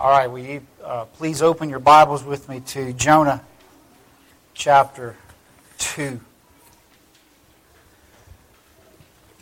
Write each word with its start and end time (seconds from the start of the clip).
All 0.00 0.08
right, 0.08 0.28
will 0.28 0.38
you 0.38 0.62
uh, 0.82 1.04
please 1.04 1.42
open 1.42 1.68
your 1.68 1.78
Bibles 1.78 2.24
with 2.24 2.48
me 2.48 2.60
to 2.60 2.94
Jonah 2.94 3.44
chapter 4.54 5.14
2. 5.76 6.18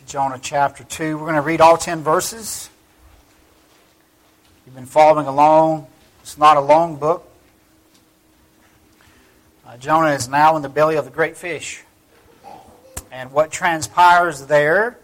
Jonah 0.05 0.37
chapter 0.41 0.83
2. 0.83 1.17
We're 1.17 1.23
going 1.23 1.35
to 1.35 1.41
read 1.41 1.61
all 1.61 1.77
10 1.77 2.03
verses. 2.03 2.69
You've 4.65 4.75
been 4.75 4.85
following 4.85 5.27
along. 5.27 5.87
It's 6.23 6.37
not 6.37 6.57
a 6.57 6.61
long 6.61 6.97
book. 6.97 7.25
Uh, 9.65 9.77
Jonah 9.77 10.11
is 10.11 10.27
now 10.27 10.57
in 10.57 10.61
the 10.61 10.67
belly 10.67 10.97
of 10.97 11.05
the 11.05 11.11
great 11.11 11.37
fish. 11.37 11.85
And 13.13 13.31
what 13.31 13.49
transpires 13.49 14.47
there 14.47 14.97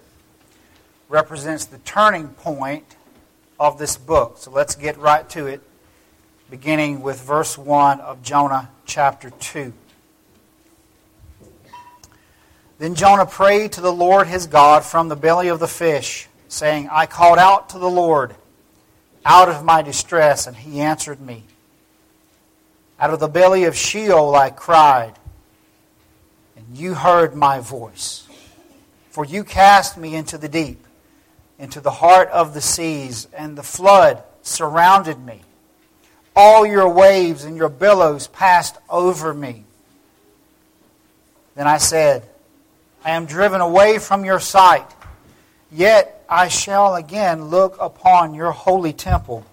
represents 1.07 1.63
the 1.63 1.77
turning 1.77 2.27
point 2.27 2.83
of 3.59 3.77
this 3.77 3.97
book. 3.97 4.37
So 4.37 4.51
let's 4.51 4.75
get 4.75 4.97
right 4.97 5.27
to 5.29 5.47
it, 5.47 5.61
beginning 6.49 7.01
with 7.01 7.21
verse 7.21 7.57
1 7.57 7.99
of 8.01 8.21
Jonah 8.21 8.69
chapter 8.85 9.29
2. 9.29 9.73
Then 12.77 12.95
Jonah 12.95 13.25
prayed 13.25 13.71
to 13.73 13.81
the 13.81 13.93
Lord 13.93 14.27
his 14.27 14.47
God 14.47 14.83
from 14.83 15.07
the 15.07 15.15
belly 15.15 15.47
of 15.47 15.59
the 15.59 15.67
fish, 15.67 16.27
saying, 16.49 16.89
I 16.91 17.05
called 17.05 17.37
out 17.37 17.69
to 17.69 17.79
the 17.79 17.89
Lord 17.89 18.35
out 19.25 19.49
of 19.49 19.63
my 19.63 19.81
distress, 19.81 20.45
and 20.45 20.55
he 20.55 20.81
answered 20.81 21.19
me. 21.19 21.43
Out 22.99 23.11
of 23.11 23.19
the 23.19 23.27
belly 23.27 23.63
of 23.63 23.75
Sheol 23.75 24.35
I 24.35 24.49
cried, 24.51 25.13
and 26.55 26.77
you 26.77 26.93
heard 26.93 27.35
my 27.35 27.59
voice. 27.59 28.27
For 29.09 29.25
you 29.25 29.43
cast 29.43 29.97
me 29.97 30.15
into 30.15 30.37
the 30.37 30.49
deep 30.49 30.84
into 31.65 31.81
the 31.81 31.89
heart 31.89 32.29
of 32.29 32.53
the 32.53 32.61
seas, 32.61 33.27
and 33.33 33.57
the 33.57 33.63
flood 33.63 34.21
surrounded 34.43 35.17
me. 35.17 35.41
All 36.35 36.63
your 36.63 36.87
waves 36.87 37.43
and 37.43 37.57
your 37.57 37.69
billows 37.69 38.27
passed 38.27 38.77
over 38.87 39.33
me. 39.33 39.63
Then 41.55 41.65
I 41.65 41.79
said, 41.79 42.21
I 43.03 43.11
am 43.11 43.25
driven 43.25 43.61
away 43.61 43.97
from 43.97 44.23
your 44.25 44.39
sight, 44.39 44.85
yet 45.71 46.23
I 46.29 46.49
shall 46.49 46.93
again 46.93 47.45
look 47.45 47.77
upon 47.79 48.35
your 48.35 48.51
holy 48.51 48.93
temple. 48.93 49.43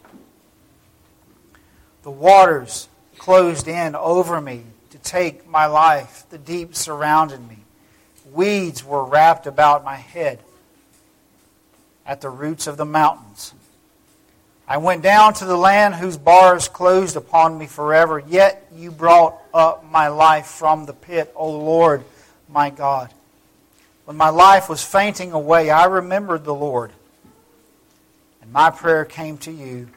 The 2.02 2.10
waters 2.10 2.90
closed 3.16 3.68
in 3.68 3.94
over 3.94 4.38
me 4.38 4.64
to 4.90 4.98
take 4.98 5.48
my 5.48 5.64
life. 5.64 6.27
The 6.28 6.36
deep 6.36 6.74
surrounded 6.74 7.40
me. 7.48 7.56
Weeds 8.30 8.84
were 8.84 9.02
wrapped 9.02 9.46
about 9.46 9.83
my 9.83 9.96
head 9.96 10.40
at 12.06 12.20
the 12.20 12.31
roots 12.31 12.67
of 12.67 12.77
the 12.77 12.84
mountains. 12.84 13.55
I 14.67 14.78
went 14.78 15.03
down 15.03 15.34
to 15.34 15.45
the 15.45 15.56
land 15.56 15.95
whose 15.95 16.17
bars 16.17 16.69
closed 16.69 17.17
upon 17.17 17.58
me 17.58 17.67
forever, 17.67 18.19
yet 18.19 18.67
you 18.75 18.91
brought 18.91 19.39
up 19.53 19.84
my 19.91 20.08
life 20.08 20.47
from 20.47 20.86
the 20.86 20.92
pit, 20.92 21.33
O 21.36 21.50
Lord 21.50 22.05
my 22.48 22.70
God. 22.70 23.12
When 24.05 24.17
my 24.17 24.30
life 24.30 24.69
was 24.69 24.83
fainting 24.83 25.33
away, 25.33 25.70
I 25.70 25.84
remembered 25.84 26.45
the 26.45 26.55
Lord, 26.55 26.91
and 28.41 28.53
my 28.53 28.70
prayer 28.70 29.05
came 29.05 29.39
to 29.39 29.53
you 29.53 29.89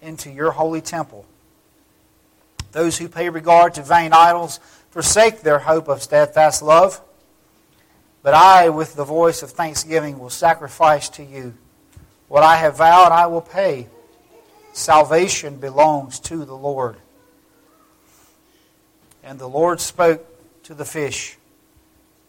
into 0.00 0.30
your 0.30 0.50
holy 0.50 0.80
temple. 0.80 1.24
Those 2.72 2.98
who 2.98 3.08
pay 3.08 3.28
regard 3.28 3.74
to 3.74 3.82
vain 3.82 4.12
idols 4.12 4.60
forsake 4.90 5.40
their 5.40 5.60
hope 5.60 5.88
of 5.88 6.02
steadfast 6.02 6.62
love. 6.62 7.00
But 8.24 8.32
I, 8.32 8.70
with 8.70 8.94
the 8.94 9.04
voice 9.04 9.42
of 9.42 9.50
thanksgiving, 9.50 10.18
will 10.18 10.30
sacrifice 10.30 11.10
to 11.10 11.22
you. 11.22 11.52
What 12.28 12.42
I 12.42 12.56
have 12.56 12.78
vowed, 12.78 13.12
I 13.12 13.26
will 13.26 13.42
pay. 13.42 13.86
Salvation 14.72 15.58
belongs 15.58 16.18
to 16.20 16.46
the 16.46 16.56
Lord. 16.56 16.96
And 19.22 19.38
the 19.38 19.46
Lord 19.46 19.78
spoke 19.78 20.24
to 20.62 20.72
the 20.72 20.86
fish, 20.86 21.36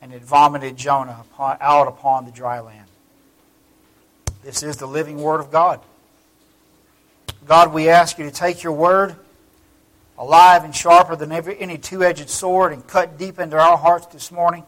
and 0.02 0.12
it 0.14 0.22
vomited 0.22 0.76
Jonah 0.76 1.24
out 1.40 1.88
upon 1.88 2.26
the 2.26 2.32
dry 2.32 2.60
land. 2.60 2.90
This 4.44 4.64
is 4.64 4.76
the 4.76 4.86
living 4.86 5.22
Word 5.22 5.40
of 5.40 5.50
God. 5.50 5.80
God, 7.48 7.74
we 7.74 7.88
ask 7.88 8.18
you 8.18 8.26
to 8.26 8.32
take 8.32 8.64
your 8.64 8.74
Word, 8.74 9.16
alive 10.18 10.66
and 10.66 10.76
sharper 10.76 11.16
than 11.16 11.32
any 11.32 11.78
two 11.78 12.04
edged 12.04 12.30
sword, 12.30 12.74
and 12.74 12.86
cut 12.86 13.18
deep 13.18 13.40
into 13.40 13.58
our 13.58 13.78
hearts 13.78 14.08
this 14.08 14.30
morning 14.30 14.66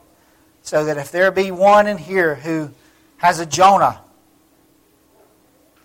so 0.67 0.83
that 0.83 0.97
if 0.97 1.13
there 1.13 1.31
be 1.31 1.49
one 1.49 1.87
in 1.87 1.97
here 1.97 2.35
who 2.35 2.69
has 3.15 3.39
a 3.39 3.45
Jonah 3.45 4.01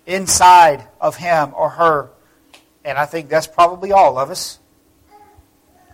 inside 0.05 0.85
of 0.99 1.15
him 1.15 1.53
or 1.55 1.69
her, 1.69 2.09
and 2.83 2.97
I 2.97 3.05
think 3.05 3.29
that's 3.29 3.47
probably 3.47 3.93
all 3.93 4.17
of 4.17 4.29
us, 4.29 4.59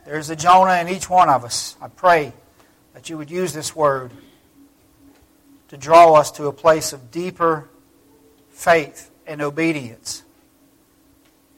there's 0.08 0.32
a 0.32 0.36
Jonah 0.36 0.82
in 0.82 0.90
each 0.90 1.08
one 1.08 1.30
of 1.30 1.46
us. 1.46 1.78
I 1.80 1.88
pray 1.88 2.34
that 2.96 3.12
you 3.12 3.18
would 3.20 3.30
use 3.30 3.54
this 3.54 3.76
word 3.76 4.12
to 5.68 5.78
draw 5.78 6.16
us 6.16 6.32
to 6.32 6.48
a 6.48 6.52
place 6.52 6.92
of 6.92 7.12
deeper 7.12 7.70
faith 8.50 9.12
and 9.28 9.40
obedience 9.40 10.24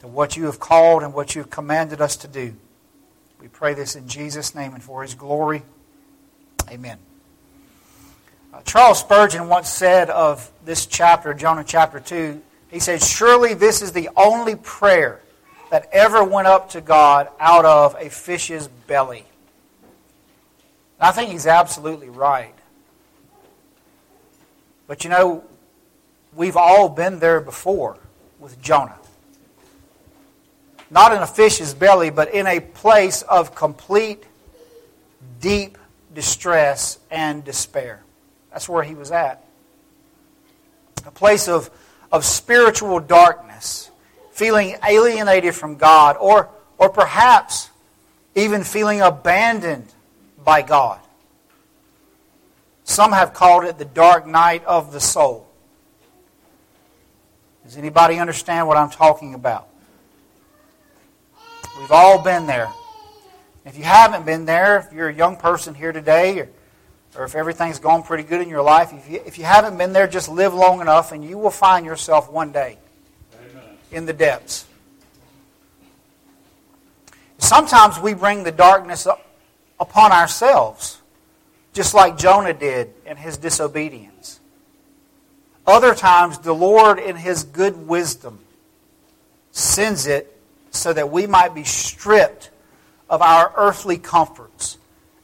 to 0.00 0.06
what 0.06 0.36
you 0.36 0.44
have 0.44 0.60
called 0.60 1.02
and 1.02 1.14
what 1.14 1.34
you 1.34 1.40
have 1.40 1.50
commanded 1.50 2.02
us 2.02 2.14
to 2.18 2.28
do. 2.28 2.54
We 3.40 3.48
pray 3.48 3.72
this 3.72 3.96
in 3.96 4.06
Jesus' 4.06 4.54
name 4.54 4.74
and 4.74 4.82
for 4.82 5.00
his 5.00 5.14
glory. 5.14 5.62
Amen. 6.70 6.98
Uh, 8.52 8.60
Charles 8.62 9.00
Spurgeon 9.00 9.48
once 9.48 9.68
said 9.68 10.10
of 10.10 10.50
this 10.64 10.84
chapter, 10.84 11.32
Jonah 11.32 11.64
chapter 11.64 12.00
2, 12.00 12.40
he 12.70 12.80
said, 12.80 13.02
Surely 13.02 13.54
this 13.54 13.80
is 13.80 13.92
the 13.92 14.10
only 14.14 14.56
prayer 14.56 15.20
that 15.70 15.88
ever 15.90 16.22
went 16.22 16.46
up 16.46 16.70
to 16.70 16.82
God 16.82 17.28
out 17.40 17.64
of 17.64 17.96
a 17.98 18.10
fish's 18.10 18.68
belly. 18.68 19.24
And 21.00 21.08
I 21.08 21.12
think 21.12 21.30
he's 21.30 21.46
absolutely 21.46 22.10
right. 22.10 22.54
But 24.86 25.04
you 25.04 25.10
know, 25.10 25.44
we've 26.34 26.56
all 26.56 26.90
been 26.90 27.20
there 27.20 27.40
before 27.40 27.96
with 28.38 28.60
Jonah. 28.60 28.98
Not 30.90 31.14
in 31.14 31.22
a 31.22 31.26
fish's 31.26 31.72
belly, 31.72 32.10
but 32.10 32.34
in 32.34 32.46
a 32.46 32.60
place 32.60 33.22
of 33.22 33.54
complete, 33.54 34.24
deep 35.40 35.78
distress 36.14 36.98
and 37.10 37.42
despair. 37.42 38.02
That's 38.52 38.68
where 38.68 38.82
he 38.82 38.94
was 38.94 39.10
at. 39.10 39.44
A 41.06 41.10
place 41.10 41.48
of, 41.48 41.70
of 42.10 42.24
spiritual 42.24 43.00
darkness, 43.00 43.90
feeling 44.30 44.76
alienated 44.86 45.54
from 45.54 45.76
God, 45.76 46.16
or, 46.20 46.50
or 46.78 46.90
perhaps 46.90 47.70
even 48.34 48.62
feeling 48.62 49.00
abandoned 49.00 49.92
by 50.44 50.62
God. 50.62 51.00
Some 52.84 53.12
have 53.12 53.32
called 53.32 53.64
it 53.64 53.78
the 53.78 53.84
dark 53.84 54.26
night 54.26 54.64
of 54.64 54.92
the 54.92 55.00
soul. 55.00 55.48
Does 57.64 57.76
anybody 57.76 58.18
understand 58.18 58.66
what 58.66 58.76
I'm 58.76 58.90
talking 58.90 59.34
about? 59.34 59.68
We've 61.78 61.90
all 61.90 62.22
been 62.22 62.46
there. 62.46 62.70
If 63.64 63.78
you 63.78 63.84
haven't 63.84 64.26
been 64.26 64.44
there, 64.44 64.78
if 64.78 64.92
you're 64.92 65.08
a 65.08 65.14
young 65.14 65.36
person 65.36 65.74
here 65.74 65.92
today, 65.92 66.48
or 67.16 67.24
if 67.24 67.34
everything's 67.34 67.78
going 67.78 68.02
pretty 68.02 68.22
good 68.22 68.40
in 68.40 68.48
your 68.48 68.62
life, 68.62 68.92
if 68.92 69.10
you, 69.10 69.22
if 69.26 69.38
you 69.38 69.44
haven't 69.44 69.76
been 69.76 69.92
there, 69.92 70.06
just 70.06 70.28
live 70.28 70.54
long 70.54 70.80
enough 70.80 71.12
and 71.12 71.24
you 71.24 71.36
will 71.38 71.50
find 71.50 71.84
yourself 71.84 72.30
one 72.30 72.52
day 72.52 72.78
Amen. 73.34 73.62
in 73.90 74.06
the 74.06 74.12
depths. 74.12 74.66
Sometimes 77.38 77.98
we 77.98 78.14
bring 78.14 78.44
the 78.44 78.52
darkness 78.52 79.06
up 79.06 79.26
upon 79.78 80.12
ourselves, 80.12 81.00
just 81.72 81.92
like 81.92 82.16
Jonah 82.16 82.54
did 82.54 82.94
in 83.04 83.16
his 83.16 83.36
disobedience. 83.36 84.40
Other 85.66 85.94
times, 85.94 86.38
the 86.38 86.52
Lord, 86.52 86.98
in 86.98 87.16
his 87.16 87.44
good 87.44 87.88
wisdom, 87.88 88.38
sends 89.50 90.06
it 90.06 90.34
so 90.70 90.92
that 90.92 91.10
we 91.10 91.26
might 91.26 91.54
be 91.54 91.64
stripped 91.64 92.50
of 93.10 93.20
our 93.20 93.52
earthly 93.56 93.98
comforts 93.98 94.78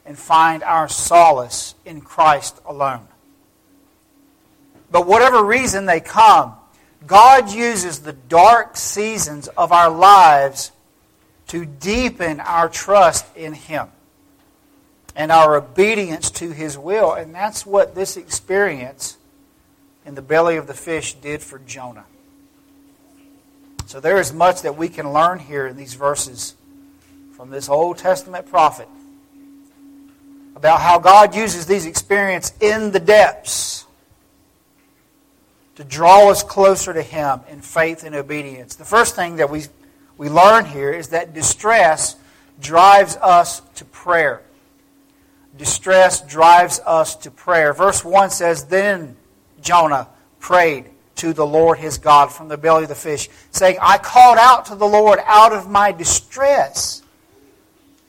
and 0.08 0.19
find 0.19 0.62
our 0.62 0.88
solace 0.88 1.75
in 1.84 2.00
Christ 2.00 2.58
alone. 2.64 3.06
But 4.90 5.06
whatever 5.06 5.44
reason 5.44 5.84
they 5.84 6.00
come, 6.00 6.55
God 7.06 7.52
uses 7.52 7.99
the 7.99 8.14
dark 8.14 8.78
seasons 8.78 9.49
of 9.49 9.70
our 9.70 9.90
lives 9.90 10.72
to 11.49 11.66
deepen 11.66 12.40
our 12.40 12.70
trust 12.70 13.26
in 13.37 13.52
Him 13.52 13.88
and 15.14 15.31
our 15.31 15.56
obedience 15.56 16.31
to 16.32 16.52
His 16.52 16.78
will. 16.78 17.12
And 17.12 17.34
that's 17.34 17.66
what 17.66 17.94
this 17.94 18.16
experience 18.16 19.19
in 20.06 20.14
the 20.14 20.22
belly 20.22 20.56
of 20.56 20.66
the 20.66 20.75
fish 20.75 21.12
did 21.14 21.43
for 21.43 21.58
Jonah. 21.58 22.06
So 23.84 24.00
there 24.00 24.19
is 24.19 24.32
much 24.32 24.62
that 24.62 24.78
we 24.78 24.88
can 24.88 25.12
learn 25.12 25.38
here 25.38 25.66
in 25.66 25.76
these 25.76 25.93
verses 25.93 26.54
from 27.37 27.50
this 27.50 27.69
Old 27.69 27.99
Testament 27.99 28.46
prophet 28.46 28.88
about 30.58 30.81
how 30.81 30.99
God 30.99 31.37
uses 31.37 31.66
these 31.66 31.87
experiences 31.87 32.52
in 32.60 32.90
the 32.90 32.99
depths 32.99 33.87
to 35.76 35.84
draw 35.84 36.28
us 36.28 36.43
closer 36.43 36.93
to 36.93 37.00
Him 37.00 37.43
in 37.49 37.60
faith 37.60 38.02
and 38.02 38.16
obedience. 38.16 38.75
The 38.75 38.84
first 38.84 39.14
thing 39.14 39.37
that 39.37 39.50
we, 39.50 39.62
we 40.16 40.28
learn 40.28 40.64
here 40.64 40.90
is 40.90 41.10
that 41.10 41.32
distress 41.32 42.16
drives 42.60 43.16
us 43.19 43.60
to 43.76 43.84
prayer. 43.84 44.43
Distress 45.56 46.22
drives 46.22 46.81
us 46.84 47.14
to 47.14 47.31
prayer. 47.31 47.72
Verse 47.72 48.04
1 48.04 48.31
says, 48.31 48.64
Then 48.64 49.16
Jonah 49.61 50.08
prayed 50.40 50.87
to 51.16 51.32
the 51.32 51.46
Lord 51.46 51.78
his 51.78 51.99
God 51.99 52.32
from 52.32 52.49
the 52.49 52.58
belly 52.58 52.82
of 52.82 52.88
the 52.88 52.96
fish, 52.96 53.28
saying, 53.52 53.76
I 53.81 53.99
called 53.99 54.38
out 54.38 54.66
to 54.66 54.75
the 54.75 54.87
Lord 54.87 55.20
out 55.25 55.52
of 55.52 55.70
my 55.70 55.93
distress. 55.93 57.02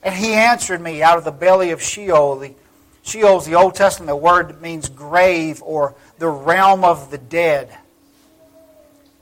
And 0.02 0.16
he 0.16 0.34
answered 0.34 0.82
me 0.82 1.04
out 1.04 1.18
of 1.18 1.26
the 1.26 1.32
belly 1.32 1.72
of 1.72 1.82
Sheol. 1.82 2.56
Sheol 3.04 3.38
is 3.38 3.46
the 3.46 3.56
Old 3.56 3.76
Testament 3.76 4.20
word 4.20 4.50
that 4.50 4.62
means 4.62 4.88
grave 4.88 5.62
or 5.64 5.96
the 6.18 6.30
realm 6.30 6.84
of 6.84 7.12
the 7.12 7.18
dead. 7.18 7.76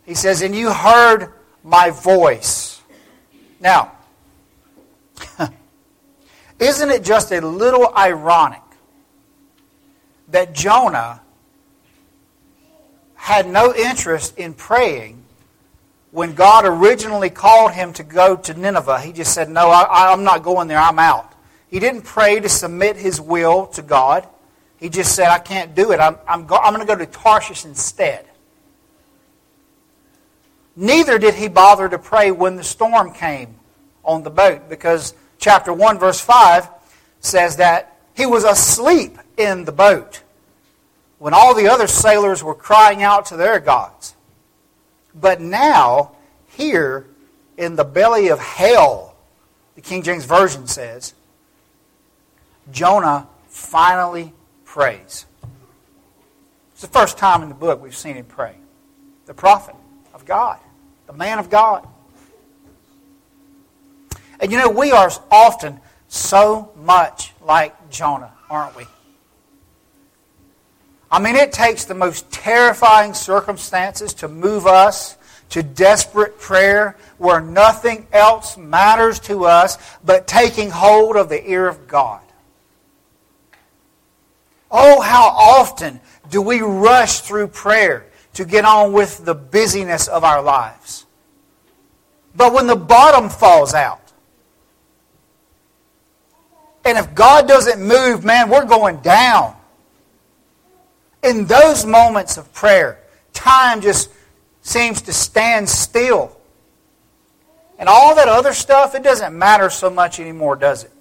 He 0.05 0.13
says, 0.13 0.41
And 0.41 0.55
you 0.55 0.71
heard 0.71 1.33
my 1.63 1.89
voice. 1.89 2.81
Now, 3.59 3.91
isn't 6.59 6.89
it 6.89 7.03
just 7.03 7.31
a 7.31 7.41
little 7.41 7.91
ironic 7.95 8.61
that 10.29 10.53
Jonah 10.53 11.21
had 13.15 13.49
no 13.49 13.73
interest 13.73 14.37
in 14.37 14.53
praying 14.53 15.23
when 16.17 16.33
God 16.33 16.65
originally 16.65 17.29
called 17.29 17.73
him 17.73 17.93
to 17.93 18.03
go 18.03 18.35
to 18.35 18.53
Nineveh? 18.55 19.01
He 19.01 19.13
just 19.13 19.35
said, 19.35 19.51
No, 19.51 19.69
I, 19.69 20.11
am 20.11 20.23
not 20.23 20.41
going 20.41 20.67
there, 20.67 20.79
I'm 20.79 20.97
out. 20.97 21.31
He 21.69 21.79
didn't 21.79 22.01
pray 22.01 22.39
to 22.39 22.49
submit 22.49 22.95
his 22.95 23.21
will 23.21 23.67
to 23.67 23.83
God. 23.83 24.27
He 24.77 24.89
just 24.89 25.15
said, 25.15 25.27
I 25.27 25.37
can't 25.37 25.75
do 25.75 25.91
it. 25.91 25.99
I'm, 25.99 26.17
I'm, 26.27 26.47
go, 26.47 26.55
I'm 26.55 26.73
going 26.73 26.85
to 26.87 26.91
go 26.91 26.97
to 26.97 27.05
Tarshish 27.05 27.65
instead. 27.65 28.25
Neither 30.75 31.19
did 31.19 31.35
he 31.35 31.49
bother 31.49 31.87
to 31.87 31.99
pray 31.99 32.31
when 32.31 32.55
the 32.55 32.63
storm 32.63 33.13
came 33.13 33.53
on 34.03 34.23
the 34.23 34.31
boat 34.31 34.67
because 34.69 35.13
chapter 35.37 35.71
1, 35.71 35.99
verse 35.99 36.19
5 36.19 36.67
says 37.19 37.57
that 37.57 37.95
he 38.15 38.25
was 38.25 38.43
asleep 38.43 39.19
in 39.37 39.65
the 39.65 39.71
boat 39.71 40.23
when 41.19 41.35
all 41.35 41.53
the 41.53 41.67
other 41.67 41.85
sailors 41.85 42.43
were 42.43 42.55
crying 42.55 43.03
out 43.03 43.27
to 43.27 43.37
their 43.37 43.59
gods. 43.59 44.15
But 45.19 45.41
now, 45.41 46.11
here 46.49 47.07
in 47.57 47.75
the 47.75 47.83
belly 47.83 48.27
of 48.27 48.39
hell, 48.39 49.15
the 49.75 49.81
King 49.81 50.03
James 50.03 50.25
Version 50.25 50.67
says, 50.67 51.13
Jonah 52.71 53.27
finally 53.47 54.33
prays. 54.65 55.25
It's 56.73 56.81
the 56.81 56.87
first 56.87 57.17
time 57.17 57.41
in 57.41 57.49
the 57.49 57.55
book 57.55 57.81
we've 57.81 57.95
seen 57.95 58.15
him 58.15 58.25
pray. 58.25 58.55
The 59.25 59.33
prophet 59.33 59.75
of 60.13 60.25
God, 60.25 60.59
the 61.07 61.13
man 61.13 61.39
of 61.39 61.49
God. 61.49 61.87
And 64.39 64.51
you 64.51 64.57
know, 64.57 64.69
we 64.69 64.91
are 64.91 65.09
often 65.31 65.79
so 66.07 66.71
much 66.75 67.33
like 67.41 67.89
Jonah, 67.89 68.31
aren't 68.49 68.75
we? 68.75 68.85
I 71.09 71.19
mean, 71.19 71.35
it 71.35 71.53
takes 71.53 71.85
the 71.85 71.93
most 71.93 72.29
terrifying 72.31 73.13
circumstances 73.13 74.13
to 74.15 74.27
move 74.27 74.67
us 74.67 75.17
to 75.49 75.63
desperate 75.63 76.39
prayer 76.39 76.97
where 77.17 77.39
nothing 77.39 78.07
else 78.11 78.57
matters 78.57 79.19
to 79.21 79.45
us 79.45 79.77
but 80.03 80.27
taking 80.27 80.69
hold 80.69 81.15
of 81.15 81.29
the 81.29 81.49
ear 81.49 81.67
of 81.67 81.87
God. 81.87 82.21
Oh, 84.69 84.99
how 84.99 85.27
often 85.29 86.01
do 86.29 86.41
we 86.41 86.59
rush 86.59 87.21
through 87.21 87.47
prayer 87.47 88.05
to 88.33 88.43
get 88.43 88.65
on 88.65 88.91
with 88.91 89.23
the 89.23 89.33
busyness 89.33 90.09
of 90.09 90.25
our 90.25 90.41
lives? 90.41 91.05
But 92.35 92.53
when 92.53 92.67
the 92.67 92.75
bottom 92.75 93.29
falls 93.29 93.73
out, 93.73 94.01
and 96.83 96.97
if 96.97 97.15
God 97.15 97.47
doesn't 97.47 97.81
move, 97.81 98.23
man, 98.23 98.49
we're 98.49 98.65
going 98.65 98.97
down. 98.97 99.55
In 101.27 101.45
those 101.45 101.85
moments 101.85 102.37
of 102.37 102.53
prayer, 102.53 102.99
time 103.33 103.81
just 103.81 104.09
seems 104.61 105.01
to 105.03 105.13
stand 105.13 105.67
still. 105.67 106.37
And 107.77 107.89
all 107.89 108.15
that 108.15 108.29
other 108.29 108.53
stuff, 108.53 108.95
it 108.95 109.03
doesn't 109.03 109.37
matter 109.37 109.69
so 109.69 109.89
much 109.89 110.21
anymore, 110.21 110.55
does 110.55 110.85
it? 110.85 110.91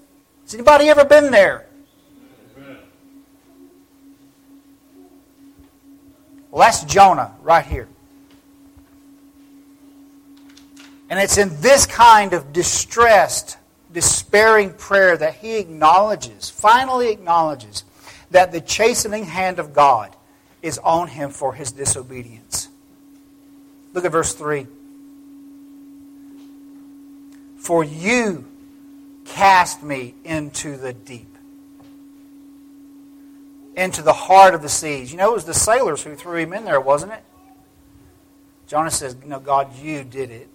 Has 0.43 0.55
anybody 0.55 0.88
ever 0.88 1.05
been 1.05 1.31
there? 1.31 1.67
Well, 6.50 6.64
that's 6.64 6.84
Jonah 6.84 7.34
right 7.43 7.64
here. 7.64 7.87
And 11.08 11.20
it's 11.20 11.38
in 11.38 11.61
this 11.61 11.87
kind 11.87 12.32
of 12.32 12.52
distressed 12.52 13.58
despairing 13.93 14.72
prayer 14.72 15.17
that 15.17 15.34
he 15.34 15.58
acknowledges, 15.58 16.50
finally 16.50 17.11
acknowledges, 17.11 17.84
that 18.31 18.52
the 18.52 18.61
chastening 18.61 19.25
hand 19.25 19.58
of 19.58 19.72
God 19.72 20.16
is 20.67 20.79
on 20.79 21.09
him 21.09 21.31
for 21.31 21.55
his 21.55 21.73
disobedience. 21.73 22.69
Look 23.93 24.05
at 24.05 24.13
verse 24.13 24.35
3. 24.35 24.67
For 27.57 27.83
you 27.83 28.45
cast 29.25 29.83
me 29.83 30.15
into 30.25 30.77
the 30.77 30.93
deep, 30.93 31.37
into 33.75 34.03
the 34.03 34.13
heart 34.13 34.55
of 34.55 34.63
the 34.63 34.69
seas. 34.69 35.11
You 35.11 35.19
know, 35.19 35.31
it 35.31 35.35
was 35.35 35.45
the 35.45 35.55
sailors 35.55 36.03
who 36.03 36.15
threw 36.15 36.39
him 36.39 36.53
in 36.53 36.65
there, 36.65 36.81
wasn't 36.81 37.13
it? 37.13 37.23
Jonah 38.67 38.91
says, 38.91 39.17
No, 39.25 39.41
God, 39.41 39.77
you 39.77 40.05
did 40.05 40.31
it. 40.31 40.49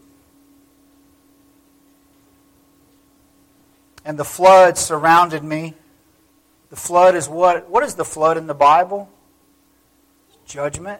and 4.05 4.17
the 4.17 4.25
flood 4.25 4.77
surrounded 4.77 5.43
me. 5.43 5.75
The 6.69 6.75
flood 6.75 7.15
is 7.15 7.27
what? 7.29 7.69
What 7.69 7.83
is 7.83 7.95
the 7.95 8.05
flood 8.05 8.37
in 8.37 8.47
the 8.47 8.53
Bible? 8.53 9.09
Judgment, 10.51 10.99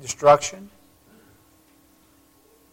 destruction. 0.00 0.70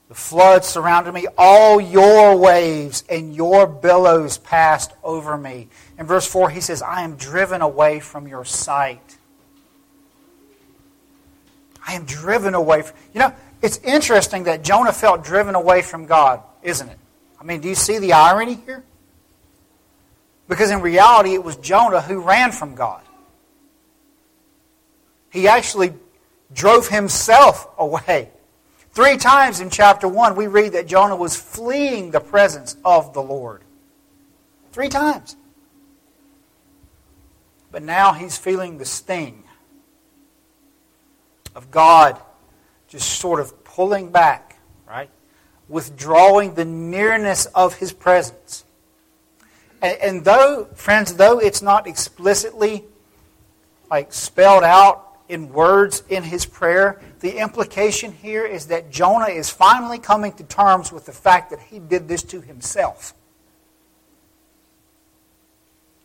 The 0.07 0.15
flood 0.15 0.63
surrounded 0.63 1.12
me. 1.12 1.27
All 1.38 1.81
your 1.81 2.38
waves 2.38 3.03
and 3.09 3.35
your 3.35 3.68
billows 3.68 4.38
passed 4.38 4.94
over 5.03 5.35
me. 5.38 5.68
In 6.00 6.06
verse 6.06 6.25
4, 6.25 6.50
he 6.50 6.62
says, 6.62 6.81
I 6.81 7.01
am 7.01 7.18
driven 7.18 7.62
away 7.62 8.00
from 8.00 8.25
your 8.25 8.45
sight. 8.45 9.18
I 11.85 11.95
am 11.95 12.06
driven 12.06 12.56
away. 12.56 12.83
From, 12.83 12.95
you 13.13 13.19
know, 13.19 13.33
it's 13.62 13.80
interesting 13.80 14.45
that 14.45 14.63
Jonah 14.63 14.94
felt 14.94 15.25
driven 15.25 15.56
away 15.56 15.81
from 15.81 16.06
God, 16.06 16.42
isn't 16.61 16.87
it? 16.87 16.97
I 17.37 17.44
mean, 17.44 17.59
do 17.59 17.68
you 17.68 17.75
see 17.75 17.97
the 17.97 18.13
irony 18.13 18.61
here? 18.66 18.81
Because 20.47 20.71
in 20.71 20.80
reality, 20.80 21.33
it 21.33 21.44
was 21.44 21.57
Jonah 21.57 21.99
who 21.99 22.21
ran 22.21 22.54
from 22.54 22.75
God. 22.75 23.03
He 25.33 25.47
actually 25.47 25.95
drove 26.54 26.90
himself 26.90 27.68
away. 27.80 28.30
Three 28.92 29.18
times 29.18 29.59
in 29.59 29.71
chapter 29.71 30.07
1, 30.07 30.35
we 30.35 30.45
read 30.45 30.73
that 30.73 30.85
Jonah 30.85 31.16
was 31.16 31.35
fleeing 31.35 32.11
the 32.11 32.19
presence 32.19 32.78
of 32.85 33.16
the 33.16 33.23
Lord. 33.23 33.63
Three 34.71 34.90
times. 34.90 35.35
But 37.71 37.81
now 37.81 38.13
he's 38.13 38.37
feeling 38.37 38.78
the 38.78 38.85
sting 38.85 39.44
of 41.56 41.71
God 41.71 42.21
just 42.87 43.09
sort 43.19 43.40
of 43.40 43.63
pulling 43.63 44.11
back, 44.11 44.59
right? 44.87 45.09
withdrawing 45.68 46.54
the 46.54 46.66
nearness 46.66 47.47
of 47.47 47.73
his 47.75 47.92
presence. 47.92 48.66
And, 49.81 49.97
and 49.99 50.25
though, 50.25 50.66
friends, 50.75 51.16
though 51.16 51.40
it's 51.40 51.63
not 51.63 51.87
explicitly 51.87 52.83
like 53.90 54.13
spelled 54.13 54.63
out 54.63 55.12
in 55.33 55.49
words 55.52 56.04
in 56.09 56.23
his 56.23 56.45
prayer, 56.45 57.02
the 57.19 57.40
implication 57.42 58.11
here 58.11 58.45
is 58.45 58.68
that 58.68 58.92
Jonah 58.92 59.30
is 59.30 59.49
finally 59.49 59.97
coming 59.97 60.31
to 60.33 60.44
terms 60.44 60.92
with 60.92 61.06
the 61.06 61.11
fact 61.11 61.49
that 61.49 61.59
he 61.59 61.80
did 61.80 62.07
this 62.07 62.21
to 62.23 62.40
himself. 62.40 63.13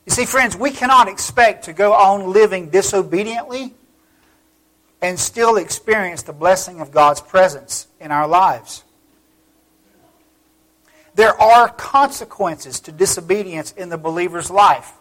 You 0.07 0.13
see, 0.13 0.25
friends, 0.25 0.57
we 0.57 0.71
cannot 0.71 1.07
expect 1.07 1.67
to 1.67 1.75
go 1.75 1.93
on 1.93 2.33
living 2.33 2.71
disobediently 2.71 3.75
and 5.03 5.19
still 5.21 5.57
experience 5.57 6.23
the 6.23 6.33
blessing 6.33 6.81
of 6.81 6.91
God's 6.91 7.21
presence 7.21 7.87
in 8.01 8.11
our 8.11 8.27
lives. 8.27 8.85
There 11.15 11.39
are 11.41 11.69
consequences 11.69 12.81
to 12.81 12.93
disobedience 12.93 13.73
in 13.73 13.91
the 13.91 13.99
believer's 13.99 14.51
life. 14.51 14.93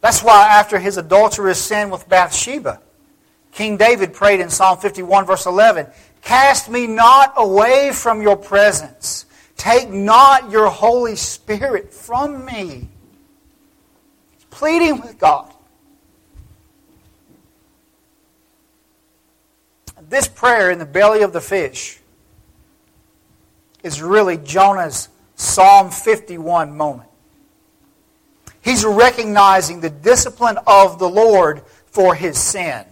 That's 0.00 0.22
why, 0.22 0.48
after 0.48 0.78
his 0.78 0.96
adulterous 0.96 1.62
sin 1.62 1.90
with 1.90 2.08
Bathsheba, 2.08 2.80
King 3.52 3.76
David 3.76 4.14
prayed 4.14 4.40
in 4.40 4.48
Psalm 4.48 4.78
51, 4.78 5.26
verse 5.26 5.46
11 5.46 5.86
Cast 6.22 6.70
me 6.70 6.86
not 6.86 7.34
away 7.36 7.92
from 7.92 8.22
your 8.22 8.36
presence, 8.36 9.26
take 9.56 9.90
not 9.90 10.50
your 10.50 10.68
Holy 10.68 11.16
Spirit 11.16 11.92
from 11.92 12.44
me. 12.44 12.88
He's 14.32 14.44
pleading 14.50 15.00
with 15.00 15.18
God. 15.18 15.52
this 20.10 20.26
prayer 20.26 20.70
in 20.70 20.78
the 20.78 20.84
belly 20.84 21.22
of 21.22 21.32
the 21.32 21.40
fish 21.40 22.00
is 23.82 24.02
really 24.02 24.36
Jonah's 24.36 25.08
Psalm 25.36 25.90
51 25.90 26.76
moment. 26.76 27.09
He's 28.62 28.84
recognizing 28.84 29.80
the 29.80 29.90
discipline 29.90 30.58
of 30.66 30.98
the 30.98 31.08
Lord 31.08 31.62
for 31.86 32.14
his 32.14 32.38
sin. 32.38 32.84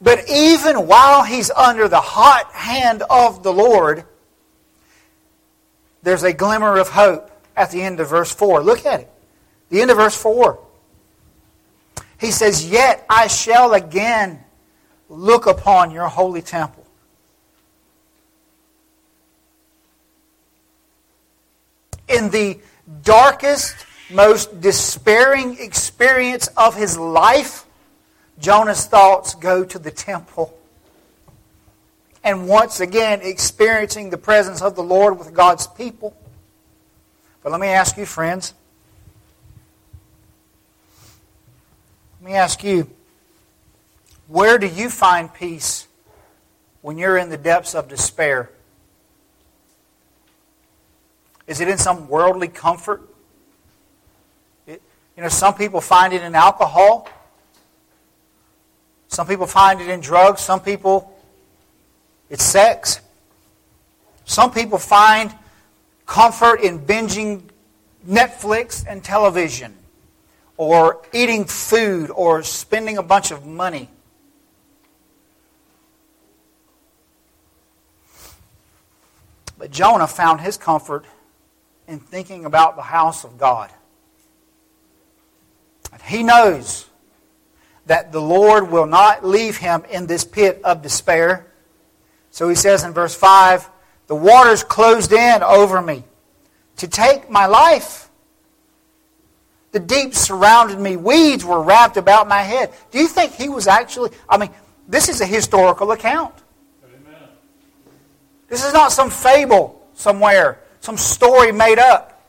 But 0.00 0.28
even 0.28 0.86
while 0.86 1.22
he's 1.22 1.50
under 1.50 1.88
the 1.88 2.00
hot 2.00 2.52
hand 2.52 3.02
of 3.08 3.42
the 3.42 3.52
Lord, 3.52 4.04
there's 6.02 6.22
a 6.22 6.32
glimmer 6.32 6.78
of 6.78 6.88
hope 6.88 7.30
at 7.56 7.70
the 7.70 7.80
end 7.82 8.00
of 8.00 8.10
verse 8.10 8.30
4. 8.30 8.62
Look 8.62 8.84
at 8.84 9.00
it. 9.00 9.10
The 9.70 9.80
end 9.80 9.90
of 9.90 9.96
verse 9.96 10.16
4. 10.16 10.58
He 12.18 12.30
says, 12.30 12.70
Yet 12.70 13.04
I 13.08 13.26
shall 13.26 13.72
again 13.72 14.44
look 15.08 15.46
upon 15.46 15.90
your 15.90 16.08
holy 16.08 16.42
temple. 16.42 16.86
In 22.08 22.30
the 22.30 22.58
darkest, 23.02 23.74
most 24.10 24.60
despairing 24.60 25.58
experience 25.58 26.48
of 26.56 26.76
his 26.76 26.98
life, 26.98 27.64
Jonah's 28.38 28.86
thoughts 28.86 29.34
go 29.34 29.64
to 29.64 29.78
the 29.78 29.90
temple. 29.90 30.56
And 32.22 32.48
once 32.48 32.80
again, 32.80 33.20
experiencing 33.22 34.10
the 34.10 34.16
presence 34.16 34.62
of 34.62 34.76
the 34.76 34.82
Lord 34.82 35.18
with 35.18 35.34
God's 35.34 35.66
people. 35.66 36.16
But 37.42 37.52
let 37.52 37.60
me 37.60 37.68
ask 37.68 37.96
you, 37.96 38.06
friends. 38.06 38.54
Let 42.20 42.30
me 42.30 42.36
ask 42.36 42.64
you, 42.64 42.90
where 44.28 44.56
do 44.56 44.66
you 44.66 44.88
find 44.88 45.32
peace 45.32 45.86
when 46.80 46.96
you're 46.96 47.18
in 47.18 47.28
the 47.28 47.36
depths 47.36 47.74
of 47.74 47.88
despair? 47.88 48.50
Is 51.46 51.60
it 51.60 51.68
in 51.68 51.76
some 51.76 52.08
worldly 52.08 52.48
comfort? 52.48 53.02
You 55.16 55.22
know, 55.22 55.28
some 55.28 55.54
people 55.54 55.80
find 55.80 56.12
it 56.12 56.22
in 56.22 56.34
alcohol. 56.34 57.08
Some 59.08 59.26
people 59.26 59.46
find 59.46 59.80
it 59.80 59.88
in 59.88 60.00
drugs. 60.00 60.40
Some 60.40 60.60
people, 60.60 61.16
it's 62.28 62.42
sex. 62.42 63.00
Some 64.24 64.50
people 64.50 64.78
find 64.78 65.32
comfort 66.06 66.60
in 66.60 66.80
binging 66.80 67.42
Netflix 68.06 68.84
and 68.88 69.02
television, 69.04 69.74
or 70.56 71.00
eating 71.12 71.44
food, 71.44 72.10
or 72.10 72.42
spending 72.42 72.98
a 72.98 73.02
bunch 73.02 73.30
of 73.30 73.46
money. 73.46 73.88
But 79.56 79.70
Jonah 79.70 80.06
found 80.06 80.40
his 80.40 80.56
comfort 80.56 81.04
in 81.86 82.00
thinking 82.00 82.44
about 82.44 82.76
the 82.76 82.82
house 82.82 83.24
of 83.24 83.38
God. 83.38 83.70
He 86.02 86.22
knows 86.22 86.88
that 87.86 88.12
the 88.12 88.20
Lord 88.20 88.70
will 88.70 88.86
not 88.86 89.24
leave 89.24 89.56
him 89.56 89.84
in 89.90 90.06
this 90.06 90.24
pit 90.24 90.60
of 90.64 90.82
despair. 90.82 91.46
So 92.30 92.48
he 92.48 92.54
says 92.54 92.84
in 92.84 92.92
verse 92.92 93.14
5 93.14 93.68
The 94.06 94.14
waters 94.14 94.64
closed 94.64 95.12
in 95.12 95.42
over 95.42 95.80
me 95.80 96.04
to 96.76 96.88
take 96.88 97.30
my 97.30 97.46
life. 97.46 98.08
The 99.72 99.80
deep 99.80 100.14
surrounded 100.14 100.78
me. 100.78 100.96
Weeds 100.96 101.44
were 101.44 101.60
wrapped 101.60 101.96
about 101.96 102.28
my 102.28 102.42
head. 102.42 102.72
Do 102.90 102.98
you 102.98 103.08
think 103.08 103.32
he 103.32 103.48
was 103.48 103.66
actually, 103.66 104.10
I 104.28 104.38
mean, 104.38 104.50
this 104.88 105.08
is 105.08 105.20
a 105.20 105.26
historical 105.26 105.90
account. 105.92 106.34
Amen. 106.84 107.28
This 108.48 108.64
is 108.64 108.72
not 108.72 108.92
some 108.92 109.10
fable 109.10 109.84
somewhere, 109.94 110.60
some 110.80 110.96
story 110.96 111.52
made 111.52 111.78
up, 111.78 112.22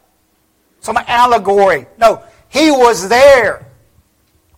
some 0.80 0.98
allegory. 0.98 1.86
No, 1.98 2.24
he 2.56 2.72
was 2.72 3.10
there. 3.10 3.68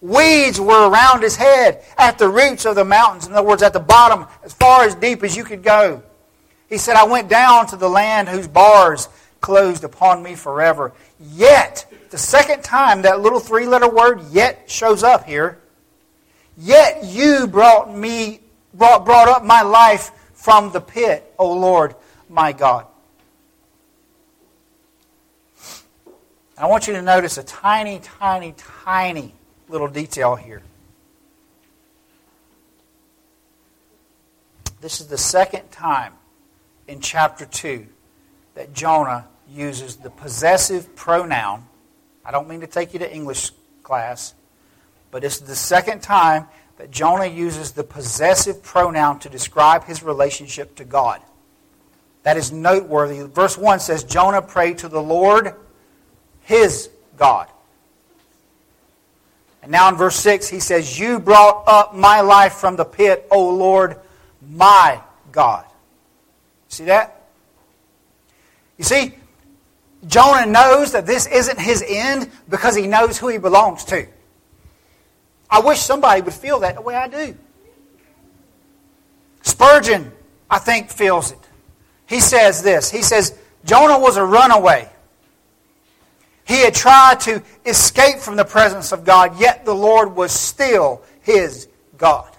Weeds 0.02 0.62
were 0.62 0.88
around 0.88 1.24
his 1.24 1.36
head 1.36 1.84
at 1.98 2.20
the 2.20 2.30
roots 2.30 2.64
of 2.66 2.76
the 2.76 2.86
mountains. 2.86 3.26
In 3.26 3.34
other 3.34 3.48
words, 3.48 3.64
at 3.64 3.74
the 3.74 3.80
bottom, 3.80 4.28
as 4.44 4.54
far 4.54 4.84
as 4.84 4.94
deep 4.94 5.24
as 5.24 5.36
you 5.36 5.44
could 5.44 5.64
go. 5.64 6.04
He 6.70 6.78
said, 6.78 6.96
I 6.96 7.06
went 7.06 7.28
down 7.28 7.66
to 7.68 7.76
the 7.76 7.90
land 7.90 8.30
whose 8.30 8.48
bars 8.48 9.10
closed 9.42 9.84
upon 9.84 10.22
me 10.22 10.36
forever. 10.36 10.94
Yet, 11.20 11.92
the 12.12 12.20
second 12.20 12.64
time 12.64 13.02
that 13.02 13.20
little 13.22 13.40
three 13.40 13.66
letter 13.66 13.90
word 13.90 14.22
yet 14.30 14.70
shows 14.70 15.02
up 15.02 15.26
here, 15.26 15.58
yet 16.56 17.04
you 17.04 17.48
brought 17.48 17.98
me, 17.98 18.42
brought, 18.76 19.06
brought 19.06 19.28
up 19.28 19.44
my 19.44 19.64
life 19.64 20.12
from 20.36 20.72
the 20.72 20.82
pit, 20.82 21.34
O 21.40 21.52
Lord 21.52 21.96
my 22.30 22.52
God. 22.52 22.86
I 26.60 26.66
want 26.66 26.88
you 26.88 26.94
to 26.94 27.04
notice 27.04 27.38
a 27.38 27.44
tiny, 27.44 28.00
tiny, 28.00 28.56
tiny 28.84 29.36
little 29.70 29.88
detail 29.88 30.36
here. 30.36 30.64
This 34.82 35.00
is 35.00 35.08
the 35.08 35.20
second 35.20 35.70
time 35.72 36.14
in 36.88 37.00
chapter 37.00 37.46
2 37.46 37.86
that 38.56 38.74
Jonah 38.74 39.28
uses 39.48 39.98
the 39.98 40.10
possessive 40.10 40.96
pronoun. 40.96 41.64
I 42.26 42.32
don't 42.32 42.48
mean 42.48 42.62
to 42.62 42.68
take 42.68 42.92
you 42.94 43.00
to 43.00 43.14
English 43.14 43.52
class, 43.84 44.34
but 45.12 45.22
this 45.22 45.36
is 45.36 45.48
the 45.48 45.56
second 45.56 46.02
time 46.02 46.48
that 46.78 46.90
Jonah 46.90 47.28
uses 47.28 47.72
the 47.72 47.84
possessive 47.84 48.64
pronoun 48.64 49.20
to 49.20 49.30
describe 49.30 49.84
his 49.84 50.02
relationship 50.02 50.76
to 50.76 50.86
God. 50.86 51.22
That 52.24 52.36
is 52.36 52.52
noteworthy. 52.52 53.22
Verse 53.22 53.58
1 53.58 53.80
says, 53.80 54.04
Jonah 54.04 54.42
prayed 54.42 54.80
to 54.80 54.90
the 54.90 55.02
Lord, 55.02 55.54
his 56.48 56.90
God. 57.18 57.50
And 59.62 59.70
now 59.70 59.90
in 59.90 59.96
verse 59.96 60.16
6, 60.16 60.48
he 60.48 60.62
says, 60.62 60.98
You 60.98 61.20
brought 61.20 61.66
up 61.68 61.94
my 61.94 62.22
life 62.22 62.54
from 62.54 62.78
the 62.78 62.86
pit, 62.86 63.28
O 63.30 63.50
Lord, 63.50 63.98
my 64.50 65.02
God. 65.34 65.66
See 66.70 66.86
that? 66.86 67.22
You 68.78 68.86
see, 68.86 69.14
Jonah 70.08 70.46
knows 70.46 70.94
that 70.94 71.06
this 71.06 71.28
isn't 71.28 71.60
his 71.60 71.84
end 71.86 72.32
because 72.48 72.76
he 72.76 72.88
knows 72.88 73.18
who 73.18 73.28
he 73.28 73.38
belongs 73.38 73.84
to. 73.86 74.08
I 75.50 75.60
wish 75.60 75.80
somebody 75.80 76.22
would 76.22 76.34
feel 76.34 76.60
that 76.60 76.76
the 76.76 76.82
way 76.82 76.96
I 76.96 77.10
do. 77.10 77.36
Spurgeon, 79.42 80.14
I 80.50 80.60
think, 80.60 80.92
feels 80.92 81.34
it. 81.34 81.40
He 82.06 82.22
says 82.22 82.64
this 82.64 82.90
He 82.90 83.02
says, 83.02 83.38
Jonah 83.66 84.00
was 84.00 84.16
a 84.16 84.24
runaway. 84.24 84.90
He 86.48 86.64
had 86.64 86.74
tried 86.74 87.20
to 87.22 87.44
escape 87.66 88.20
from 88.20 88.38
the 88.38 88.46
presence 88.46 88.94
of 88.94 89.04
God, 89.04 89.38
yet 89.40 89.66
the 89.66 89.76
Lord 89.76 90.16
was 90.16 90.32
still 90.32 91.02
his 91.22 91.68
God. 91.98 92.32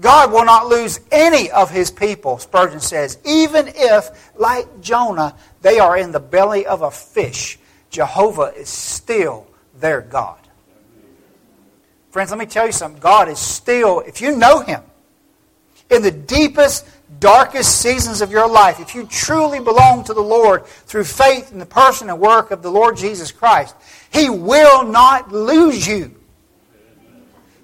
God 0.00 0.32
will 0.32 0.44
not 0.44 0.68
lose 0.68 1.00
any 1.10 1.50
of 1.50 1.70
his 1.70 1.90
people, 1.90 2.38
Spurgeon 2.38 2.80
says, 2.80 3.18
even 3.24 3.66
if, 3.74 4.32
like 4.36 4.80
Jonah, 4.80 5.36
they 5.62 5.78
are 5.78 5.96
in 5.96 6.12
the 6.12 6.20
belly 6.20 6.64
of 6.64 6.82
a 6.82 6.90
fish. 6.90 7.58
Jehovah 7.90 8.52
is 8.56 8.68
still 8.68 9.46
their 9.78 10.00
God. 10.00 10.38
Friends, 12.10 12.30
let 12.30 12.38
me 12.38 12.46
tell 12.46 12.66
you 12.66 12.72
something. 12.72 13.00
God 13.00 13.28
is 13.28 13.38
still, 13.38 14.00
if 14.00 14.20
you 14.20 14.36
know 14.36 14.60
him, 14.60 14.82
in 15.90 16.02
the 16.02 16.10
deepest, 16.10 16.86
darkest 17.18 17.80
seasons 17.80 18.20
of 18.20 18.30
your 18.30 18.48
life, 18.48 18.80
if 18.80 18.94
you 18.94 19.06
truly 19.06 19.60
belong 19.60 20.04
to 20.04 20.14
the 20.14 20.20
Lord 20.20 20.66
through 20.66 21.04
faith 21.04 21.52
in 21.52 21.58
the 21.58 21.66
person 21.66 22.08
and 22.08 22.20
work 22.20 22.50
of 22.50 22.62
the 22.62 22.70
Lord 22.70 22.96
Jesus 22.96 23.32
Christ, 23.32 23.74
He 24.12 24.28
will 24.28 24.84
not 24.84 25.32
lose 25.32 25.86
you. 25.86 26.14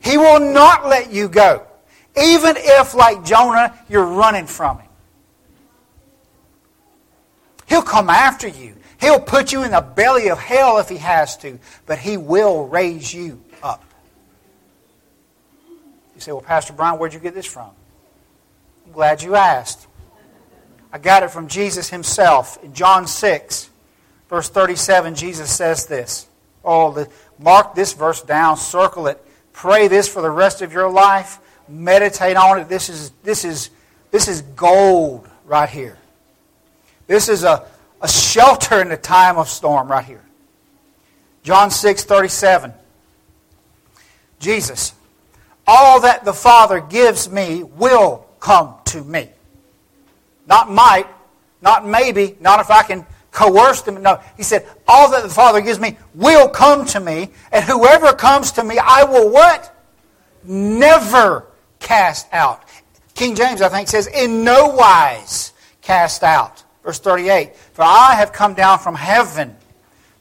He 0.01 0.17
will 0.17 0.41
not 0.41 0.89
let 0.89 1.13
you 1.13 1.29
go. 1.29 1.67
Even 2.17 2.55
if, 2.57 2.95
like 2.95 3.25
Jonah, 3.25 3.79
you're 3.89 4.07
running 4.07 4.47
from 4.47 4.79
Him. 4.79 4.89
He'll 7.69 7.83
come 7.83 8.09
after 8.09 8.49
you. 8.49 8.77
He'll 9.01 9.21
put 9.21 9.53
you 9.53 9.63
in 9.63 9.71
the 9.71 9.81
belly 9.81 10.29
of 10.31 10.39
hell 10.39 10.79
if 10.79 10.89
He 10.89 10.97
has 10.97 11.37
to, 11.39 11.59
but 11.87 11.99
He 11.99 12.17
will 12.17 12.67
raise 12.67 13.13
you 13.13 13.43
up. 13.63 13.85
You 16.15 16.21
say, 16.21 16.33
well, 16.33 16.41
Pastor 16.41 16.73
Brian, 16.73 16.99
where'd 16.99 17.15
you 17.15 17.21
get 17.21 17.35
this 17.35 17.47
from? 17.47 17.71
I'm 18.89 18.95
glad 18.95 19.23
you 19.23 19.35
asked. 19.35 19.87
I 20.91 20.97
got 20.97 21.23
it 21.23 21.31
from 21.31 21.47
Jesus 21.47 21.91
himself. 21.91 22.59
In 22.65 22.73
John 22.73 23.07
6, 23.07 23.69
verse 24.31 24.49
37, 24.49 25.15
Jesus 25.15 25.55
says 25.55 25.85
this. 25.85 26.27
Oh, 26.65 26.93
the, 26.93 27.07
mark 27.39 27.75
this 27.75 27.93
verse 27.93 28.23
down, 28.23 28.57
circle 28.57 29.07
it. 29.09 29.23
Pray 29.53 29.89
this 29.89 30.09
for 30.09 30.23
the 30.23 30.31
rest 30.31 30.63
of 30.63 30.73
your 30.73 30.91
life. 30.91 31.39
Meditate 31.69 32.39
on 32.39 32.61
it. 32.61 32.71
This 32.71 32.89
is, 32.89 33.11
this 33.23 33.45
is, 33.45 33.69
this 34.11 34.27
is 34.27 34.41
gold 34.41 35.29
right 35.45 35.69
here. 35.69 35.99
This 37.07 37.29
is 37.29 37.45
a, 37.45 37.67
a 38.01 38.09
shelter 38.09 38.81
in 38.81 38.89
the 38.89 38.97
time 38.97 39.37
of 39.37 39.51
storm 39.51 39.91
right 39.91 40.05
here. 40.05 40.25
John 41.43 41.71
6, 41.71 42.05
37. 42.05 42.73
Jesus, 44.39 44.95
all 45.67 46.01
that 46.01 46.25
the 46.25 46.33
Father 46.33 46.81
gives 46.81 47.29
me 47.29 47.63
will 47.65 48.25
come 48.41 48.78
to 48.93 49.03
me. 49.05 49.29
Not 50.47 50.71
might, 50.71 51.07
not 51.61 51.87
maybe, 51.87 52.37
not 52.41 52.61
if 52.61 52.71
I 52.71 52.83
can 52.83 53.07
coerce 53.31 53.83
them. 53.83 54.03
No, 54.03 54.21
he 54.37 54.43
said, 54.43 54.67
all 54.87 55.11
that 55.11 55.23
the 55.23 55.29
Father 55.29 55.61
gives 55.61 55.79
me 55.79 55.97
will 56.15 56.49
come 56.49 56.85
to 56.87 57.01
me, 57.01 57.31
and 57.53 57.65
whoever 57.65 58.13
comes 58.13 58.53
to 58.53 58.65
me, 58.65 58.79
I 58.79 59.05
will 59.05 59.31
what? 59.31 59.75
Never 60.45 61.47
cast 61.79 62.27
out. 62.33 62.63
King 63.15 63.35
James, 63.35 63.61
I 63.61 63.69
think, 63.69 63.89
says, 63.89 64.07
in 64.07 64.45
no 64.45 64.69
wise 64.69 65.53
cast 65.83 66.23
out. 66.23 66.65
Verse 66.85 67.01
38, 67.01 67.55
for 67.57 67.83
I 67.83 68.15
have 68.15 68.33
come 68.33 68.55
down 68.55 68.79
from 68.79 68.95
heaven, 68.95 69.55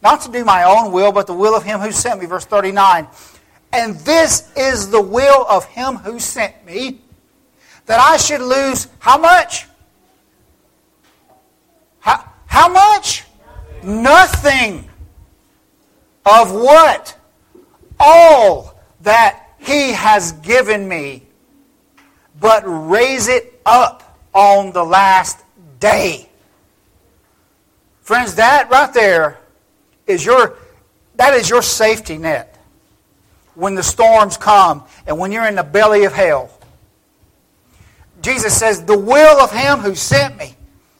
not 0.03 0.21
to 0.21 0.31
do 0.31 0.43
my 0.43 0.63
own 0.63 0.91
will, 0.91 1.11
but 1.11 1.27
the 1.27 1.33
will 1.33 1.55
of 1.55 1.63
him 1.63 1.79
who 1.79 1.91
sent 1.91 2.19
me. 2.19 2.25
Verse 2.25 2.45
39, 2.45 3.07
and 3.71 3.95
this 3.99 4.51
is 4.55 4.89
the 4.89 5.01
will 5.01 5.45
of 5.47 5.65
him 5.65 5.95
who 5.95 6.19
sent 6.19 6.65
me, 6.65 7.01
that 7.87 7.99
I 7.99 8.17
should 8.17 8.41
lose 8.41 8.87
how 8.99 9.17
much? 9.17 9.65
How, 11.99 12.23
how 12.45 12.69
much? 12.69 13.23
Nothing. 13.83 14.87
Of 16.25 16.51
what? 16.51 17.17
All 17.99 18.79
that 19.01 19.47
he 19.57 19.93
has 19.93 20.33
given 20.33 20.87
me, 20.87 21.23
but 22.39 22.63
raise 22.65 23.27
it 23.27 23.59
up 23.65 24.17
on 24.33 24.71
the 24.71 24.83
last 24.83 25.39
day. 25.79 26.29
Friends, 28.01 28.35
that 28.35 28.69
right 28.69 28.93
there 28.93 29.39
is 30.05 30.25
your 30.25 30.57
that 31.15 31.33
is 31.33 31.49
your 31.49 31.61
safety 31.61 32.17
net 32.17 32.57
when 33.55 33.73
the 33.73 33.83
storms 33.83 34.37
come 34.37 34.83
and 35.07 35.17
when 35.17 35.31
you're 35.31 35.47
in 35.47 35.55
the 35.55 35.63
belly 35.63 36.03
of 36.03 36.13
hell. 36.13 36.56
Jesus 38.21 38.57
says, 38.57 38.83
The 38.83 38.97
will 38.97 39.39
of 39.39 39.51
him 39.51 39.79
who 39.79 39.95
sent 39.95 40.37
me. 40.37 40.55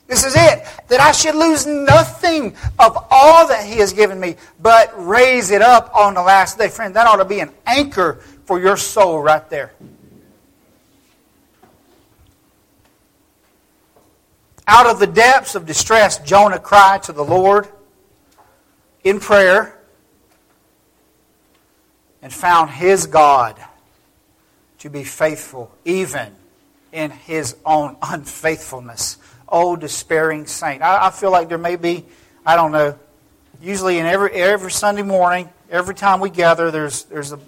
This 0.06 0.24
is 0.24 0.34
it. 0.34 0.64
That 0.88 1.00
I 1.00 1.12
should 1.12 1.34
lose 1.34 1.66
nothing 1.66 2.56
of 2.78 3.06
all 3.10 3.46
that 3.48 3.66
he 3.66 3.78
has 3.78 3.92
given 3.92 4.18
me, 4.18 4.36
but 4.60 4.92
raise 4.96 5.50
it 5.50 5.62
up 5.62 5.94
on 5.94 6.14
the 6.14 6.22
last 6.22 6.58
day. 6.58 6.68
Friend, 6.68 6.94
that 6.96 7.06
ought 7.06 7.16
to 7.16 7.24
be 7.24 7.40
an 7.40 7.50
anchor 7.66 8.14
for 8.44 8.58
your 8.58 8.76
soul 8.76 9.20
right 9.20 9.48
there. 9.50 9.72
Out 14.66 14.86
of 14.86 14.98
the 14.98 15.06
depths 15.06 15.54
of 15.54 15.66
distress, 15.66 16.18
Jonah 16.18 16.58
cried 16.58 17.02
to 17.04 17.12
the 17.12 17.24
Lord 17.24 17.68
in 19.02 19.20
prayer 19.20 19.78
and 22.20 22.32
found 22.32 22.70
his 22.70 23.06
God 23.06 23.56
to 24.78 24.90
be 24.90 25.04
faithful 25.04 25.70
even 25.84 26.34
in 26.92 27.10
his 27.10 27.56
own 27.64 27.96
unfaithfulness. 28.02 29.18
Oh, 29.48 29.76
despairing 29.76 30.46
saint. 30.46 30.82
I, 30.82 31.06
I, 31.06 31.10
feel 31.10 31.30
like 31.30 31.48
there 31.48 31.58
may 31.58 31.76
be, 31.76 32.04
I 32.44 32.56
don't 32.56 32.72
know, 32.72 32.98
usually 33.62 33.98
in 33.98 34.06
every, 34.06 34.32
every 34.32 34.70
Sunday 34.70 35.02
morning, 35.02 35.48
every 35.70 35.94
time 35.94 36.20
we 36.20 36.30
gather, 36.30 36.70
there's, 36.70 37.04
there's, 37.04 37.32
a, 37.32 37.40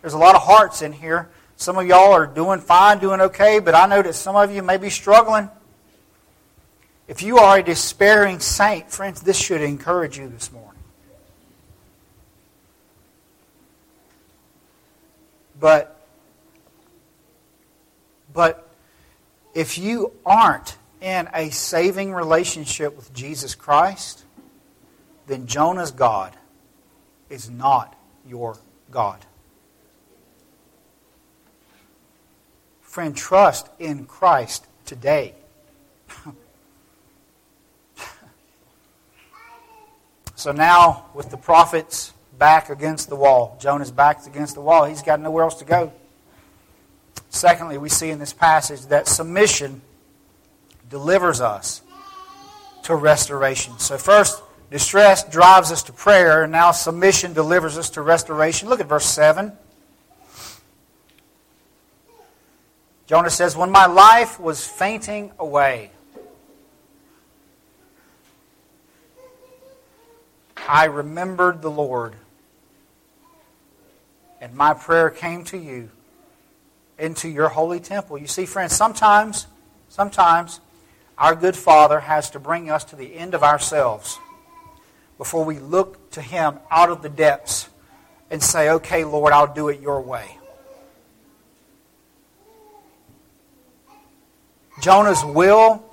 there's 0.00 0.14
a 0.14 0.18
lot 0.18 0.34
of 0.34 0.42
hearts 0.42 0.82
in 0.82 0.92
here. 0.92 1.28
Some 1.56 1.76
of 1.78 1.86
y'all 1.86 2.12
are 2.12 2.26
doing 2.26 2.60
fine, 2.60 2.98
doing 2.98 3.20
okay, 3.20 3.58
but 3.58 3.74
I 3.74 3.86
know 3.86 4.02
that 4.02 4.14
some 4.14 4.36
of 4.36 4.52
you 4.52 4.62
may 4.62 4.76
be 4.76 4.90
struggling. 4.90 5.48
If 7.08 7.22
you 7.22 7.38
are 7.38 7.58
a 7.58 7.62
despairing 7.62 8.38
saint, 8.40 8.90
friends, 8.90 9.22
this 9.22 9.38
should 9.38 9.62
encourage 9.62 10.18
you 10.18 10.28
this 10.28 10.52
morning. 10.52 10.68
But 15.58 15.97
but 18.38 18.70
if 19.52 19.78
you 19.78 20.12
aren't 20.24 20.76
in 21.00 21.28
a 21.34 21.50
saving 21.50 22.12
relationship 22.12 22.94
with 22.94 23.12
Jesus 23.12 23.56
Christ, 23.56 24.22
then 25.26 25.48
Jonah's 25.48 25.90
God 25.90 26.36
is 27.28 27.50
not 27.50 27.98
your 28.24 28.56
God. 28.92 29.26
Friend, 32.80 33.16
trust 33.16 33.68
in 33.80 34.06
Christ 34.06 34.68
today. 34.84 35.34
so 40.36 40.52
now, 40.52 41.06
with 41.12 41.30
the 41.30 41.36
prophets 41.36 42.12
back 42.38 42.70
against 42.70 43.08
the 43.08 43.16
wall. 43.16 43.58
Jonah's 43.60 43.90
back 43.90 44.24
against 44.28 44.54
the 44.54 44.60
wall. 44.60 44.84
He's 44.84 45.02
got 45.02 45.18
nowhere 45.18 45.42
else 45.42 45.56
to 45.56 45.64
go. 45.64 45.92
Secondly, 47.30 47.78
we 47.78 47.88
see 47.88 48.10
in 48.10 48.18
this 48.18 48.32
passage 48.32 48.86
that 48.86 49.06
submission 49.06 49.80
delivers 50.88 51.40
us 51.40 51.82
to 52.84 52.94
restoration. 52.94 53.78
So, 53.78 53.98
first, 53.98 54.42
distress 54.70 55.24
drives 55.28 55.70
us 55.70 55.82
to 55.84 55.92
prayer, 55.92 56.42
and 56.42 56.52
now 56.52 56.70
submission 56.72 57.32
delivers 57.32 57.76
us 57.76 57.90
to 57.90 58.02
restoration. 58.02 58.68
Look 58.68 58.80
at 58.80 58.86
verse 58.86 59.06
7. 59.06 59.52
Jonah 63.06 63.30
says, 63.30 63.56
When 63.56 63.70
my 63.70 63.86
life 63.86 64.38
was 64.38 64.66
fainting 64.66 65.32
away, 65.38 65.90
I 70.68 70.84
remembered 70.84 71.62
the 71.62 71.70
Lord 71.70 72.14
and 74.40 74.54
my 74.54 74.74
prayer 74.74 75.10
came 75.10 75.44
to 75.44 75.58
you 75.58 75.90
into 76.98 77.28
your 77.28 77.48
holy 77.48 77.80
temple. 77.80 78.18
You 78.18 78.26
see, 78.26 78.46
friends, 78.46 78.74
sometimes, 78.74 79.46
sometimes 79.88 80.60
our 81.16 81.34
good 81.34 81.56
Father 81.56 82.00
has 82.00 82.30
to 82.30 82.38
bring 82.38 82.70
us 82.70 82.84
to 82.84 82.96
the 82.96 83.14
end 83.14 83.34
of 83.34 83.42
ourselves 83.42 84.18
before 85.16 85.44
we 85.44 85.58
look 85.58 86.10
to 86.12 86.22
Him 86.22 86.58
out 86.70 86.90
of 86.90 87.02
the 87.02 87.08
depths 87.08 87.68
and 88.30 88.42
say, 88.42 88.70
okay, 88.70 89.04
Lord, 89.04 89.32
I'll 89.32 89.52
do 89.52 89.68
it 89.68 89.80
your 89.80 90.00
way. 90.00 90.38
Jonah's 94.80 95.24
will 95.24 95.84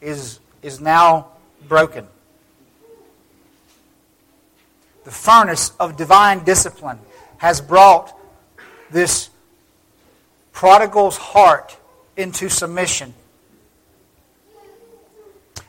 is, 0.00 0.40
is 0.62 0.80
now 0.80 1.28
broken. 1.68 2.06
The 5.04 5.10
furnace 5.10 5.72
of 5.78 5.96
divine 5.96 6.44
discipline 6.44 6.98
has 7.38 7.60
brought 7.60 8.16
this 8.90 9.30
prodigal's 10.52 11.16
heart 11.16 11.76
into 12.16 12.48
submission. 12.48 13.14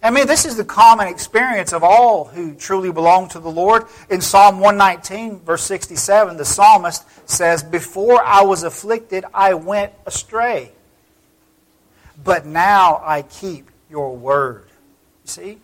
I 0.04 0.12
mean, 0.12 0.28
this 0.28 0.46
is 0.46 0.58
the 0.58 0.66
common 0.66 1.08
experience 1.08 1.72
of 1.72 1.82
all 1.82 2.26
who 2.26 2.56
truly 2.56 2.92
belong 2.92 3.30
to 3.30 3.40
the 3.40 3.50
Lord. 3.50 3.86
In 4.10 4.20
Psalm 4.20 4.60
119, 4.60 5.40
verse 5.40 5.64
67, 5.64 6.36
the 6.36 6.44
psalmist 6.44 7.06
says, 7.30 7.64
Before 7.64 8.22
I 8.22 8.42
was 8.42 8.64
afflicted, 8.64 9.24
I 9.34 9.54
went 9.54 9.94
astray. 10.06 10.74
But 12.22 12.46
now 12.46 13.02
I 13.06 13.22
keep 13.22 13.72
your 13.90 14.14
word. 14.16 14.66
You 15.24 15.28
see? 15.30 15.58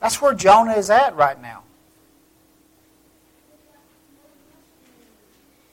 That's 0.00 0.20
where 0.20 0.34
Jonah 0.34 0.74
is 0.74 0.90
at 0.90 1.14
right 1.14 1.40
now. 1.40 1.62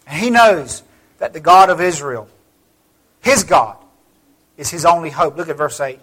He 0.09 0.29
knows 0.29 0.83
that 1.17 1.33
the 1.33 1.39
God 1.39 1.69
of 1.69 1.81
Israel, 1.81 2.27
his 3.21 3.43
God, 3.43 3.77
is 4.57 4.69
his 4.69 4.85
only 4.85 5.09
hope. 5.09 5.37
Look 5.37 5.49
at 5.49 5.57
verse 5.57 5.79
8. 5.79 5.99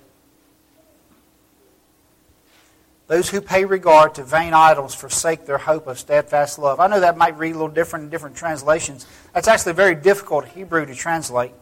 Those 3.06 3.28
who 3.28 3.40
pay 3.40 3.64
regard 3.64 4.14
to 4.14 4.24
vain 4.24 4.54
idols 4.54 4.94
forsake 4.94 5.44
their 5.44 5.58
hope 5.58 5.86
of 5.86 5.98
steadfast 5.98 6.58
love. 6.58 6.80
I 6.80 6.86
know 6.86 7.00
that 7.00 7.18
might 7.18 7.36
read 7.36 7.50
a 7.50 7.58
little 7.58 7.68
different 7.68 8.04
in 8.04 8.10
different 8.10 8.36
translations. 8.36 9.06
That's 9.34 9.48
actually 9.48 9.74
very 9.74 9.94
difficult 9.94 10.46
Hebrew 10.46 10.86
to 10.86 10.94
translate. 10.94 11.52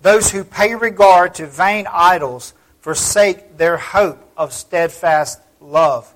Those 0.00 0.30
who 0.30 0.42
pay 0.42 0.74
regard 0.74 1.34
to 1.34 1.46
vain 1.46 1.86
idols 1.90 2.54
forsake 2.80 3.56
their 3.56 3.76
hope 3.76 4.26
of 4.36 4.52
steadfast 4.52 5.40
love. 5.60 6.12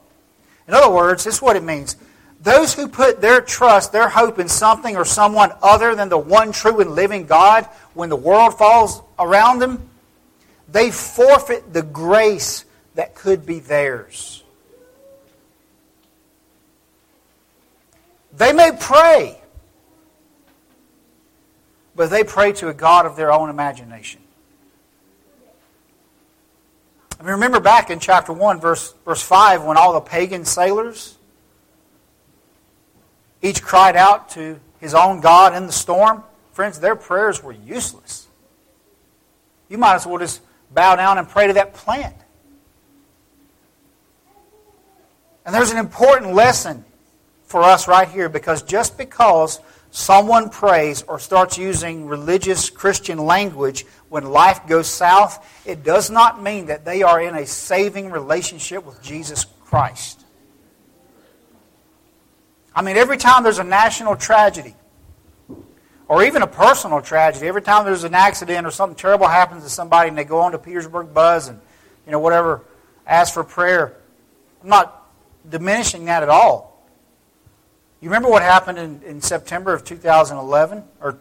In 0.66 0.74
other 0.74 0.92
words, 0.92 1.24
this 1.24 1.36
is 1.36 1.42
what 1.42 1.56
it 1.56 1.62
means. 1.62 1.96
Those 2.40 2.74
who 2.74 2.86
put 2.86 3.20
their 3.20 3.40
trust, 3.40 3.92
their 3.92 4.08
hope 4.08 4.38
in 4.38 4.48
something 4.48 4.96
or 4.96 5.04
someone 5.04 5.52
other 5.60 5.94
than 5.94 6.08
the 6.08 6.18
one 6.18 6.52
true 6.52 6.80
and 6.80 6.92
living 6.92 7.26
God, 7.26 7.64
when 7.94 8.08
the 8.08 8.16
world 8.16 8.56
falls 8.56 9.02
around 9.18 9.58
them, 9.58 9.90
they 10.68 10.90
forfeit 10.90 11.72
the 11.72 11.82
grace 11.82 12.64
that 12.94 13.14
could 13.14 13.44
be 13.44 13.58
theirs. 13.58 14.44
They 18.36 18.52
may 18.52 18.70
pray, 18.78 19.40
but 21.96 22.10
they 22.10 22.22
pray 22.22 22.52
to 22.52 22.68
a 22.68 22.74
God 22.74 23.04
of 23.04 23.16
their 23.16 23.32
own 23.32 23.50
imagination. 23.50 24.20
I 27.18 27.24
mean, 27.24 27.32
remember 27.32 27.58
back 27.58 27.90
in 27.90 27.98
chapter 27.98 28.32
1, 28.32 28.60
verse, 28.60 28.94
verse 29.04 29.22
5, 29.22 29.64
when 29.64 29.76
all 29.76 29.94
the 29.94 30.00
pagan 30.00 30.44
sailors 30.44 31.17
each 33.42 33.62
cried 33.62 33.96
out 33.96 34.30
to 34.30 34.60
his 34.80 34.94
own 34.94 35.20
God 35.20 35.54
in 35.54 35.66
the 35.66 35.72
storm 35.72 36.22
Friends, 36.58 36.80
their 36.80 36.96
prayers 36.96 37.40
were 37.40 37.52
useless. 37.52 38.26
You 39.68 39.78
might 39.78 39.94
as 39.94 40.04
well 40.04 40.18
just 40.18 40.40
bow 40.74 40.96
down 40.96 41.16
and 41.16 41.28
pray 41.28 41.46
to 41.46 41.52
that 41.52 41.72
plant. 41.72 42.16
And 45.46 45.54
there's 45.54 45.70
an 45.70 45.78
important 45.78 46.34
lesson 46.34 46.84
for 47.44 47.62
us 47.62 47.86
right 47.86 48.08
here 48.08 48.28
because 48.28 48.64
just 48.64 48.98
because 48.98 49.60
someone 49.92 50.50
prays 50.50 51.02
or 51.02 51.20
starts 51.20 51.56
using 51.56 52.08
religious 52.08 52.70
Christian 52.70 53.18
language 53.18 53.86
when 54.08 54.24
life 54.24 54.66
goes 54.66 54.88
south, 54.88 55.62
it 55.64 55.84
does 55.84 56.10
not 56.10 56.42
mean 56.42 56.66
that 56.66 56.84
they 56.84 57.04
are 57.04 57.22
in 57.22 57.36
a 57.36 57.46
saving 57.46 58.10
relationship 58.10 58.84
with 58.84 59.00
Jesus 59.00 59.46
Christ. 59.62 60.24
I 62.78 62.82
mean, 62.82 62.96
every 62.96 63.16
time 63.16 63.42
there's 63.42 63.58
a 63.58 63.64
national 63.64 64.14
tragedy, 64.14 64.76
or 66.06 66.22
even 66.22 66.42
a 66.42 66.46
personal 66.46 67.02
tragedy, 67.02 67.48
every 67.48 67.60
time 67.60 67.84
there's 67.84 68.04
an 68.04 68.14
accident 68.14 68.64
or 68.68 68.70
something 68.70 68.94
terrible 68.94 69.26
happens 69.26 69.64
to 69.64 69.68
somebody 69.68 70.10
and 70.10 70.16
they 70.16 70.22
go 70.22 70.38
on 70.38 70.52
to 70.52 70.60
Petersburg 70.60 71.12
Buzz 71.12 71.48
and, 71.48 71.60
you 72.06 72.12
know, 72.12 72.20
whatever, 72.20 72.62
ask 73.04 73.34
for 73.34 73.42
prayer, 73.42 73.96
I'm 74.62 74.68
not 74.68 75.10
diminishing 75.50 76.04
that 76.04 76.22
at 76.22 76.28
all. 76.28 76.86
You 78.00 78.10
remember 78.10 78.30
what 78.30 78.42
happened 78.42 78.78
in, 78.78 79.02
in 79.02 79.20
September 79.22 79.74
of 79.74 79.82
2011 79.84 80.84
or 81.00 81.18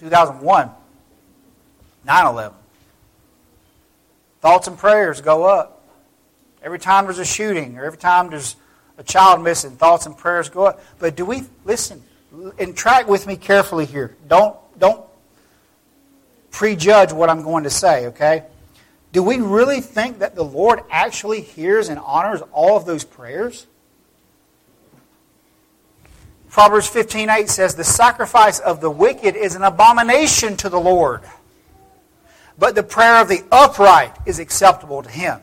2001? 0.00 0.70
9 2.04 2.26
11. 2.26 2.58
Thoughts 4.40 4.66
and 4.66 4.76
prayers 4.76 5.20
go 5.20 5.44
up. 5.44 5.80
Every 6.60 6.80
time 6.80 7.04
there's 7.04 7.20
a 7.20 7.24
shooting 7.24 7.78
or 7.78 7.84
every 7.84 7.98
time 7.98 8.30
there's 8.30 8.56
a 8.98 9.02
child 9.02 9.42
missing, 9.42 9.72
thoughts 9.72 10.06
and 10.06 10.16
prayers 10.16 10.48
go 10.48 10.66
up. 10.66 10.82
But 10.98 11.16
do 11.16 11.24
we, 11.24 11.42
listen, 11.64 12.02
and 12.58 12.76
track 12.76 13.08
with 13.08 13.26
me 13.26 13.36
carefully 13.36 13.86
here. 13.86 14.16
Don't, 14.28 14.56
don't 14.78 15.04
prejudge 16.50 17.12
what 17.12 17.28
I'm 17.28 17.42
going 17.42 17.64
to 17.64 17.70
say, 17.70 18.06
okay? 18.08 18.44
Do 19.12 19.22
we 19.22 19.38
really 19.38 19.80
think 19.80 20.20
that 20.20 20.34
the 20.34 20.44
Lord 20.44 20.80
actually 20.90 21.42
hears 21.42 21.88
and 21.88 21.98
honors 21.98 22.40
all 22.52 22.76
of 22.76 22.86
those 22.86 23.04
prayers? 23.04 23.66
Proverbs 26.48 26.88
15:8 26.88 27.48
says 27.48 27.74
the 27.74 27.84
sacrifice 27.84 28.58
of 28.58 28.80
the 28.80 28.90
wicked 28.90 29.36
is 29.36 29.54
an 29.54 29.62
abomination 29.62 30.56
to 30.58 30.68
the 30.68 30.80
Lord, 30.80 31.22
but 32.58 32.74
the 32.74 32.82
prayer 32.82 33.22
of 33.22 33.28
the 33.28 33.42
upright 33.50 34.14
is 34.26 34.38
acceptable 34.38 35.02
to 35.02 35.08
him. 35.08 35.40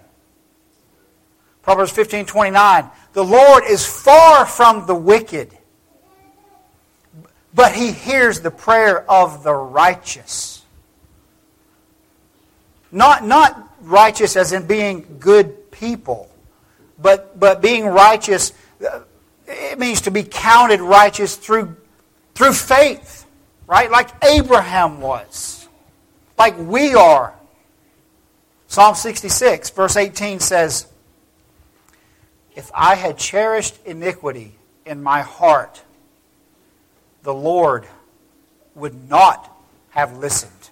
Proverbs 1.64 1.92
15:29 1.92 2.92
The 3.13 3.24
Lord 3.24 3.63
is 3.67 3.86
far 3.86 4.45
from 4.45 4.86
the 4.86 4.95
wicked, 4.95 5.56
but 7.54 7.74
he 7.74 7.91
hears 7.91 8.41
the 8.41 8.52
prayer 8.52 9.10
of 9.10 9.43
the 9.43 9.54
righteous. 9.54 10.63
Not, 12.91 13.24
not 13.24 13.69
righteous 13.82 14.36
as 14.36 14.52
in 14.52 14.65
being 14.67 15.17
good 15.19 15.72
people, 15.72 16.30
but, 17.02 17.39
but 17.39 17.62
being 17.62 17.86
righteous, 17.86 18.54
uh, 18.86 19.02
it 19.48 19.80
means 19.80 20.02
to 20.02 20.12
be 20.12 20.24
counted 20.24 20.82
righteous 20.82 21.36
through, 21.36 21.76
through 22.36 22.54
faith, 22.54 23.26
right? 23.67 23.89
Like 23.89 24.10
Abraham 24.24 25.02
was, 25.02 25.67
like 26.38 26.58
we 26.58 26.93
are. 26.93 27.34
Psalm 28.67 28.93
66, 28.93 29.72
verse 29.72 29.95
18 29.95 30.39
says, 30.39 30.86
If 32.60 32.72
I 32.76 32.95
had 32.95 33.17
cherished 33.17 33.80
iniquity 33.86 34.54
in 34.86 35.02
my 35.02 35.22
heart, 35.22 35.82
the 37.24 37.34
Lord 37.34 37.88
would 38.76 39.10
not 39.10 39.50
have 39.91 40.17
listened. 40.17 40.69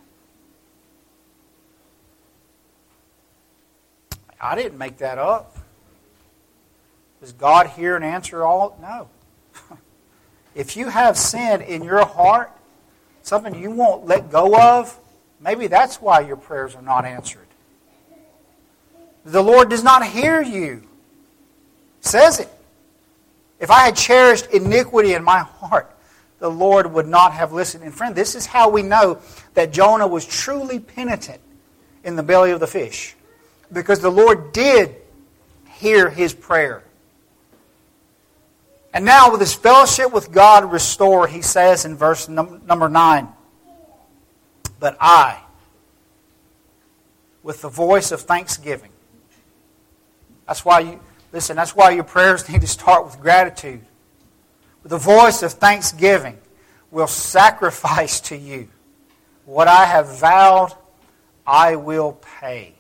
I 4.41 4.55
didn't 4.55 4.77
make 4.77 4.97
that 4.97 5.17
up. 5.17 5.55
Does 7.21 7.31
God 7.31 7.67
hear 7.67 7.95
and 7.95 8.03
answer 8.03 8.43
all? 8.43 8.77
No. 8.81 9.07
if 10.55 10.75
you 10.75 10.89
have 10.89 11.17
sin 11.17 11.61
in 11.61 11.85
your 11.85 12.05
heart, 12.05 12.51
something 13.21 13.55
you 13.55 13.71
won't 13.71 14.05
let 14.05 14.29
go 14.29 14.59
of, 14.59 14.99
maybe 15.39 15.67
that's 15.67 16.01
why 16.01 16.19
your 16.19 16.35
prayers 16.35 16.75
are 16.75 16.81
not 16.81 17.05
answered. 17.05 17.47
The 19.23 19.41
Lord 19.41 19.69
does 19.69 19.85
not 19.85 20.05
hear 20.05 20.41
you. 20.41 20.86
Says 22.07 22.39
it. 22.39 22.49
If 23.59 23.69
I 23.69 23.81
had 23.81 23.95
cherished 23.95 24.47
iniquity 24.47 25.13
in 25.13 25.23
my 25.23 25.39
heart, 25.39 25.93
the 26.39 26.49
Lord 26.49 26.93
would 26.93 27.07
not 27.07 27.33
have 27.33 27.51
listened. 27.51 27.83
And 27.83 27.93
friend, 27.93 28.15
this 28.15 28.33
is 28.33 28.45
how 28.45 28.69
we 28.69 28.81
know 28.81 29.19
that 29.55 29.73
Jonah 29.73 30.07
was 30.07 30.25
truly 30.25 30.79
penitent 30.79 31.41
in 32.03 32.15
the 32.15 32.23
belly 32.23 32.51
of 32.51 32.59
the 32.59 32.67
fish 32.67 33.15
because 33.73 33.99
the 33.99 34.11
Lord 34.11 34.53
did 34.53 34.95
hear 35.79 36.09
his 36.09 36.33
prayer. 36.33 36.83
And 38.93 39.03
now, 39.03 39.31
with 39.31 39.41
his 39.41 39.53
fellowship 39.53 40.13
with 40.13 40.31
God 40.31 40.71
restored, 40.71 41.29
he 41.29 41.41
says 41.41 41.83
in 41.83 41.97
verse 41.97 42.29
num- 42.29 42.61
number 42.65 42.87
9, 42.87 43.27
But 44.79 44.97
I, 45.01 45.41
with 47.43 47.61
the 47.61 47.69
voice 47.69 48.11
of 48.11 48.21
thanksgiving, 48.21 48.91
that's 50.47 50.63
why 50.63 50.79
you, 50.79 50.99
listen, 51.31 51.55
that's 51.55 51.75
why 51.75 51.91
your 51.91 52.03
prayers 52.03 52.47
need 52.49 52.61
to 52.61 52.67
start 52.67 53.05
with 53.05 53.19
gratitude. 53.19 53.81
With 54.83 54.91
the 54.91 54.97
voice 54.97 55.43
of 55.43 55.53
thanksgiving, 55.53 56.37
will 56.91 57.07
sacrifice 57.07 58.19
to 58.21 58.37
you 58.37 58.69
what 59.45 59.67
I 59.67 59.85
have 59.85 60.19
vowed 60.19 60.73
I 61.45 61.75
will 61.75 62.19
pay. 62.41 62.73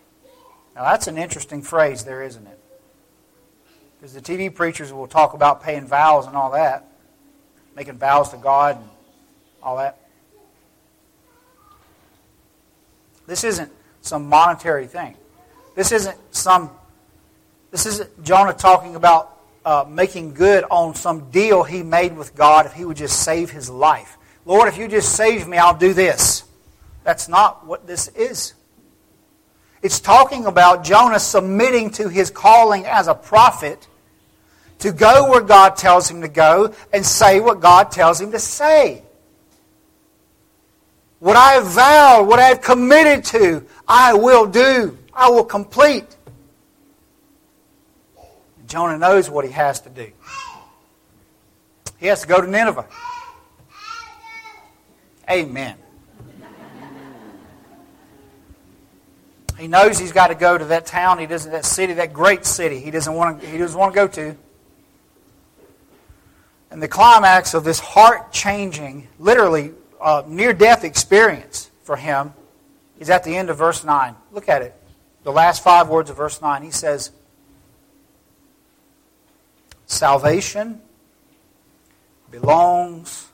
Now, 0.75 0.83
that's 0.83 1.07
an 1.07 1.17
interesting 1.17 1.61
phrase 1.61 2.03
there, 2.03 2.23
isn't 2.23 2.45
it? 2.45 2.59
Because 3.97 4.13
the 4.13 4.21
TV 4.21 4.53
preachers 4.53 4.93
will 4.93 5.07
talk 5.07 5.33
about 5.33 5.63
paying 5.63 5.87
vows 5.87 6.27
and 6.27 6.35
all 6.35 6.51
that, 6.51 6.85
making 7.75 7.97
vows 7.97 8.29
to 8.29 8.37
God 8.37 8.77
and 8.77 8.89
all 9.63 9.77
that. 9.77 9.97
This 13.25 13.43
isn't 13.43 13.71
some 14.01 14.27
monetary 14.27 14.87
thing. 14.87 15.15
This 15.75 15.91
isn't 15.91 16.17
some. 16.31 16.69
This 17.71 17.85
isn't 17.85 18.23
Jonah 18.23 18.53
talking 18.53 18.95
about 18.95 19.37
uh, 19.65 19.85
making 19.87 20.33
good 20.33 20.63
on 20.71 20.95
some 20.95 21.29
deal 21.29 21.63
he 21.63 21.83
made 21.83 22.15
with 22.15 22.35
God 22.35 22.65
if 22.65 22.73
he 22.73 22.85
would 22.85 22.97
just 22.97 23.23
save 23.23 23.49
his 23.49 23.69
life. 23.69 24.17
Lord, 24.45 24.69
if 24.69 24.77
you 24.77 24.87
just 24.87 25.13
save 25.15 25.47
me, 25.47 25.57
I'll 25.57 25.77
do 25.77 25.93
this. 25.93 26.45
That's 27.03 27.27
not 27.27 27.65
what 27.65 27.85
this 27.85 28.07
is. 28.09 28.53
It's 29.81 29.99
talking 29.99 30.45
about 30.45 30.83
Jonah 30.83 31.19
submitting 31.19 31.91
to 31.91 32.09
his 32.09 32.31
calling 32.31 32.85
as 32.85 33.07
a 33.07 33.13
prophet 33.13 33.87
to 34.79 34.91
go 34.91 35.29
where 35.29 35.41
God 35.41 35.75
tells 35.75 36.09
him 36.09 36.21
to 36.21 36.27
go 36.27 36.73
and 36.93 37.05
say 37.05 37.39
what 37.39 37.59
God 37.59 37.91
tells 37.91 38.19
him 38.19 38.31
to 38.31 38.39
say. 38.39 39.03
What 41.19 41.35
I 41.35 41.53
have 41.53 41.67
vowed, 41.67 42.27
what 42.27 42.39
I 42.39 42.47
have 42.47 42.61
committed 42.61 43.23
to, 43.25 43.65
I 43.87 44.13
will 44.13 44.45
do. 44.45 44.97
I 45.13 45.29
will 45.29 45.45
complete. 45.45 46.16
Jonah 48.67 48.97
knows 48.97 49.29
what 49.29 49.45
he 49.45 49.51
has 49.51 49.81
to 49.81 49.89
do. 49.89 50.11
He 51.97 52.07
has 52.07 52.21
to 52.21 52.27
go 52.27 52.39
to 52.41 52.47
Nineveh. 52.47 52.85
Amen. 55.29 55.77
He 59.57 59.67
knows 59.67 59.97
he's 59.97 60.11
got 60.11 60.27
to 60.27 60.35
go 60.35 60.55
to 60.55 60.65
that 60.65 60.85
town. 60.85 61.17
He 61.17 61.25
doesn't 61.25 61.51
that 61.51 61.65
city, 61.65 61.93
that 61.93 62.13
great 62.13 62.45
city. 62.45 62.79
He 62.79 62.91
doesn't 62.91 63.13
want 63.13 63.41
to. 63.41 63.47
He 63.47 63.57
doesn't 63.57 63.79
want 63.79 63.93
to 63.93 63.95
go 63.95 64.07
to. 64.07 64.35
And 66.69 66.83
the 66.83 66.87
climax 66.87 67.55
of 67.55 67.63
this 67.63 67.79
heart-changing, 67.79 69.07
literally 69.17 69.71
uh, 69.99 70.23
near-death 70.27 70.83
experience 70.83 71.71
for 71.81 71.95
him 71.95 72.33
is 72.99 73.09
at 73.09 73.23
the 73.23 73.35
end 73.35 73.49
of 73.49 73.57
verse 73.57 73.83
nine. 73.83 74.15
Look 74.31 74.47
at 74.47 74.61
it. 74.61 74.75
The 75.23 75.31
last 75.31 75.63
five 75.63 75.89
words 75.89 76.11
of 76.11 76.17
verse 76.17 76.39
nine. 76.41 76.61
He 76.61 76.71
says, 76.71 77.11
"Salvation 79.87 80.79
belongs 82.29 83.27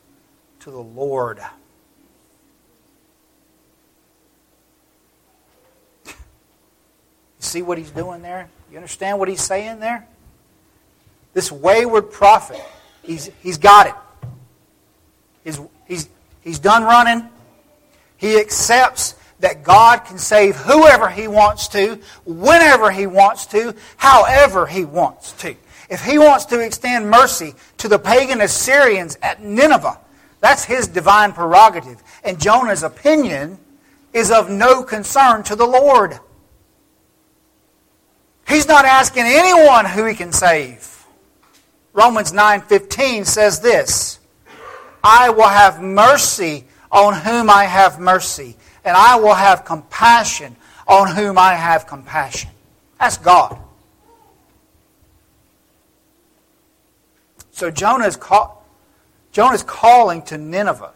to 0.62 0.72
the 0.72 0.78
Lord." 0.78 1.40
You 6.06 6.14
see 7.40 7.62
what 7.62 7.78
he's 7.78 7.92
doing 7.92 8.22
there? 8.22 8.50
You 8.72 8.78
understand 8.78 9.20
what 9.20 9.28
he's 9.28 9.42
saying 9.42 9.82
there? 9.82 10.08
This 11.34 11.52
wayward 11.52 12.12
prophet, 12.12 12.62
he's, 13.04 13.30
he's 13.42 13.58
got 13.58 13.88
it. 13.88 13.96
He's, 15.44 15.60
he's, 15.88 16.10
he's 16.42 16.60
done 16.60 16.84
running. 16.84 17.28
He 18.18 18.40
accepts 18.40 19.16
that 19.42 19.64
God 19.64 20.06
can 20.06 20.18
save 20.18 20.56
whoever 20.56 21.10
he 21.10 21.28
wants 21.28 21.68
to, 21.70 22.00
whenever 22.26 22.90
he 22.90 23.08
wants 23.08 23.48
to, 23.48 23.76
however 23.98 24.66
he 24.66 24.86
wants 24.86 25.34
to. 25.34 25.56
If 25.94 26.04
he 26.04 26.18
wants 26.18 26.46
to 26.46 26.60
extend 26.60 27.08
mercy 27.08 27.54
to 27.78 27.88
the 27.88 28.00
pagan 28.00 28.42
Assyrians 28.42 29.16
at 29.22 29.44
Nineveh, 29.44 30.00
That's 30.44 30.66
his 30.66 30.90
divine 30.90 31.32
prerogative. 31.32 32.04
And 32.26 32.38
Jonah's 32.38 32.84
opinion 32.84 33.58
is 34.12 34.30
of 34.30 34.50
no 34.50 34.84
concern 34.84 35.44
to 35.44 35.56
the 35.56 35.66
Lord. 35.66 36.20
He's 38.46 38.68
not 38.68 38.84
asking 38.84 39.24
anyone 39.26 39.86
who 39.86 40.04
he 40.04 40.16
can 40.16 40.34
save. 40.34 41.06
Romans 41.94 42.34
9:15 42.34 43.24
says 43.26 43.62
this, 43.62 44.20
I 45.02 45.30
will 45.30 45.48
have 45.48 45.82
mercy 45.82 46.66
on 46.92 47.14
whom 47.14 47.50
I 47.50 47.64
have 47.64 48.02
mercy, 48.02 48.58
and 48.84 48.98
I 48.98 49.16
will 49.16 49.36
have 49.36 49.64
compassion 49.64 50.58
on 50.88 51.16
whom 51.16 51.38
I 51.38 51.54
have 51.54 51.88
compassion. 51.88 52.50
That's 53.00 53.18
God. 53.18 53.58
So 57.54 57.70
Jonah 57.70 58.08
is, 58.08 58.18
call, 58.18 58.66
calling 59.32 60.24
to 60.24 60.38
Nineveh. 60.38 60.92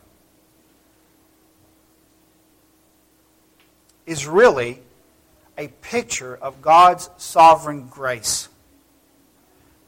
Is 4.07 4.25
really 4.25 4.79
a 5.57 5.67
picture 5.67 6.35
of 6.35 6.61
God's 6.61 7.09
sovereign 7.17 7.87
grace. 7.87 8.49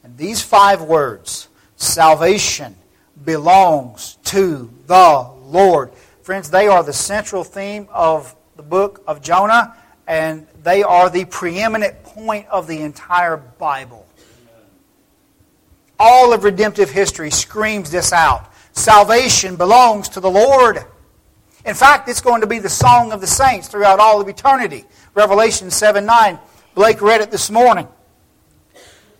And 0.04 0.16
these 0.16 0.42
five 0.42 0.80
words 0.80 1.48
salvation 1.76 2.76
belongs 3.24 4.16
to 4.26 4.70
the 4.86 5.28
Lord. 5.42 5.92
Friends, 6.22 6.50
they 6.50 6.68
are 6.68 6.84
the 6.84 6.92
central 6.92 7.42
theme 7.42 7.88
of 7.90 8.34
the 8.56 8.62
book 8.62 9.02
of 9.08 9.22
Jonah, 9.22 9.74
and 10.06 10.46
they 10.62 10.84
are 10.84 11.10
the 11.10 11.24
preeminent 11.24 12.04
point 12.04 12.46
of 12.48 12.68
the 12.68 12.82
entire 12.82 13.36
Bible. 13.36 14.06
All 16.02 16.32
of 16.32 16.44
redemptive 16.44 16.88
history 16.88 17.30
screams 17.30 17.90
this 17.90 18.10
out. 18.10 18.50
Salvation 18.72 19.56
belongs 19.56 20.08
to 20.08 20.20
the 20.20 20.30
Lord. 20.30 20.78
In 21.66 21.74
fact, 21.74 22.08
it's 22.08 22.22
going 22.22 22.40
to 22.40 22.46
be 22.46 22.58
the 22.58 22.70
song 22.70 23.12
of 23.12 23.20
the 23.20 23.26
saints 23.26 23.68
throughout 23.68 24.00
all 24.00 24.18
of 24.18 24.26
eternity. 24.26 24.86
Revelation 25.14 25.70
7 25.70 26.06
9. 26.06 26.38
Blake 26.74 27.02
read 27.02 27.20
it 27.20 27.30
this 27.30 27.50
morning. 27.50 27.86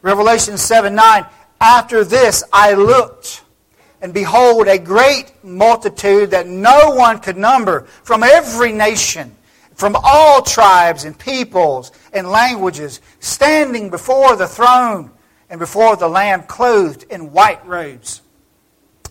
Revelation 0.01 0.57
7 0.57 0.95
9. 0.95 1.27
After 1.61 2.03
this 2.03 2.43
I 2.51 2.73
looked, 2.73 3.45
and 4.01 4.15
behold, 4.15 4.67
a 4.67 4.79
great 4.79 5.35
multitude 5.45 6.31
that 6.31 6.47
no 6.47 6.93
one 6.95 7.19
could 7.19 7.37
number 7.37 7.83
from 8.05 8.23
every 8.23 8.73
nation, 8.73 9.37
from 9.75 9.95
all 10.03 10.41
tribes 10.41 11.05
and 11.05 11.19
peoples 11.19 11.93
and 12.15 12.31
languages, 12.31 13.03
standing 13.19 13.91
before 13.91 14.37
the 14.37 14.49
throne 14.49 15.11
and 15.51 15.59
before 15.59 15.97
the 15.97 16.09
Lamb, 16.09 16.45
clothed 16.45 17.05
in 17.11 17.33
white 17.33 17.67
robes, 17.67 18.23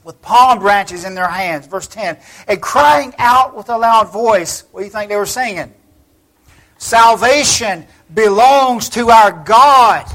with 0.05 0.21
palm 0.21 0.59
branches 0.59 1.03
in 1.03 1.13
their 1.13 1.27
hands. 1.27 1.67
Verse 1.67 1.87
10. 1.87 2.17
And 2.47 2.61
crying 2.61 3.13
out 3.17 3.55
with 3.55 3.69
a 3.69 3.77
loud 3.77 4.11
voice. 4.11 4.63
What 4.71 4.79
do 4.79 4.85
you 4.85 4.91
think 4.91 5.09
they 5.09 5.17
were 5.17 5.25
singing? 5.25 5.73
Salvation 6.77 7.85
belongs 8.13 8.87
to 8.89 9.09
our 9.09 9.31
God 9.43 10.07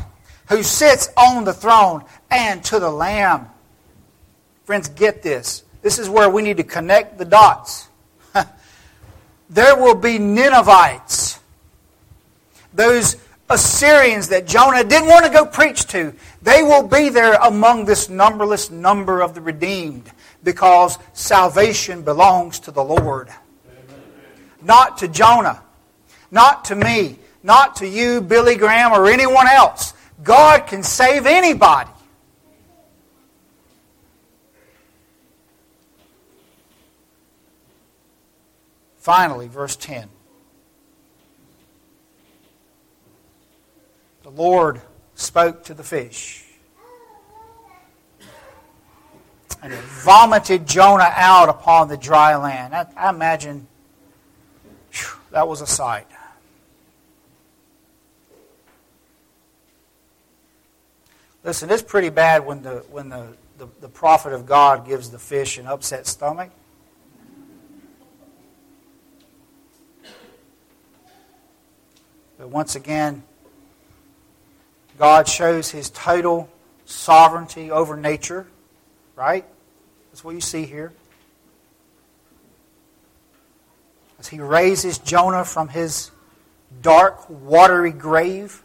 who 0.49 0.63
sits 0.63 1.11
on 1.17 1.45
the 1.45 1.53
throne 1.53 2.05
and 2.31 2.65
to 2.65 2.81
the 2.81 2.91
Lamb. 2.91 3.49
Friends, 4.65 4.89
get 4.89 5.23
this. 5.23 5.63
This 5.83 5.99
is 5.99 6.09
where 6.09 6.31
we 6.31 6.41
need 6.41 6.57
to 6.57 6.65
connect 6.65 7.19
the 7.19 7.27
dots. 7.27 7.89
there 9.51 9.77
will 9.77 9.95
be 9.95 10.19
Ninevites, 10.19 11.39
those 12.73 13.17
Assyrians 13.51 14.29
that 14.29 14.47
Jonah 14.47 14.85
didn't 14.85 15.09
want 15.09 15.27
to 15.27 15.31
go 15.31 15.45
preach 15.45 15.87
to. 15.89 16.15
They 16.43 16.63
will 16.63 16.87
be 16.87 17.11
there 17.11 17.35
among 17.35 17.85
this 17.85 18.09
numberless 18.09 18.71
number 18.71 19.21
of 19.21 19.35
the 19.35 19.41
redeemed 19.41 20.11
because 20.43 20.99
salvation 21.13 22.03
belongs 22.03 22.61
to 22.61 22.71
the 22.71 22.83
Lord. 22.83 23.29
Amen. 23.29 24.01
Not 24.63 24.99
to 24.99 25.09
Jonah. 25.09 25.63
Not 26.31 26.65
to 26.65 26.75
me, 26.75 27.19
not 27.45 27.77
to 27.77 27.87
you, 27.87 28.21
Billy 28.21 28.57
Graham, 28.57 28.93
or 28.93 29.07
anyone 29.07 29.47
else. 29.47 29.95
God 30.25 30.67
can 30.67 30.83
save 30.83 31.27
anybody. 31.27 31.91
Finally, 38.99 39.47
verse 39.49 39.77
10. 39.77 40.09
The 44.35 44.43
Lord 44.43 44.81
spoke 45.15 45.65
to 45.65 45.75
the 45.75 45.85
fish. 45.85 46.45
And 49.63 49.73
it 49.73 49.79
vomited 49.79 50.67
Jonah 50.67 51.11
out 51.15 51.49
upon 51.49 51.89
the 51.89 51.97
dry 51.97 52.37
land. 52.37 52.75
I, 52.75 52.87
I 52.97 53.11
imagine 53.11 53.67
whew, 54.93 55.19
that 55.31 55.47
was 55.47 55.61
a 55.61 55.67
sight. 55.67 56.07
Listen, 61.45 61.71
it's 61.71 61.83
pretty 61.83 62.11
bad 62.11 62.45
when 62.45 62.63
the 62.63 62.85
when 62.91 63.11
the, 63.11 63.37
the, 63.59 63.69
the 63.81 63.89
prophet 63.89 64.33
of 64.33 64.47
God 64.47 64.87
gives 64.87 65.11
the 65.11 65.19
fish 65.19 65.59
an 65.59 65.67
upset 65.67 66.07
stomach. 66.07 66.51
But 72.37 72.49
once 72.49 72.75
again, 72.75 73.23
God 74.99 75.29
shows 75.29 75.71
his 75.71 75.91
total 75.91 76.49
sovereignty 76.85 77.71
over 77.71 77.97
nature, 77.97 78.47
right? 79.17 79.45
That's 80.11 80.23
what 80.23 80.35
you 80.35 80.41
see 80.41 80.65
here. 80.65 80.93
As 84.19 84.29
he 84.29 84.41
raises 84.41 84.99
Jonah 84.99 85.45
from 85.45 85.69
his 85.69 86.11
dark, 86.81 87.29
watery 87.29 87.93
grave 87.93 88.63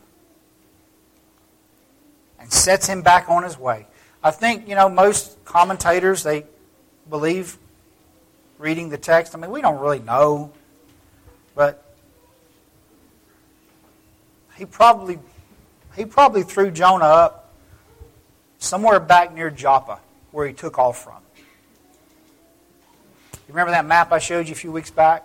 and 2.39 2.51
sets 2.51 2.87
him 2.87 3.01
back 3.01 3.29
on 3.29 3.43
his 3.43 3.57
way. 3.57 3.87
I 4.23 4.31
think, 4.31 4.67
you 4.67 4.75
know, 4.75 4.89
most 4.89 5.43
commentators, 5.45 6.23
they 6.23 6.45
believe 7.09 7.57
reading 8.57 8.89
the 8.89 8.97
text. 8.97 9.33
I 9.35 9.39
mean, 9.39 9.51
we 9.51 9.61
don't 9.61 9.79
really 9.79 9.99
know, 9.99 10.51
but 11.55 11.83
he 14.55 14.65
probably 14.65 15.17
he 15.99 16.05
probably 16.05 16.41
threw 16.41 16.71
Jonah 16.71 17.05
up 17.05 17.53
somewhere 18.57 18.99
back 18.99 19.33
near 19.33 19.51
Joppa, 19.51 19.99
where 20.31 20.47
he 20.47 20.53
took 20.53 20.79
off 20.79 21.03
from. 21.03 21.21
You 21.35 23.53
remember 23.53 23.71
that 23.71 23.85
map 23.85 24.11
I 24.11 24.19
showed 24.19 24.47
you 24.47 24.53
a 24.53 24.55
few 24.55 24.71
weeks 24.71 24.89
back? 24.89 25.23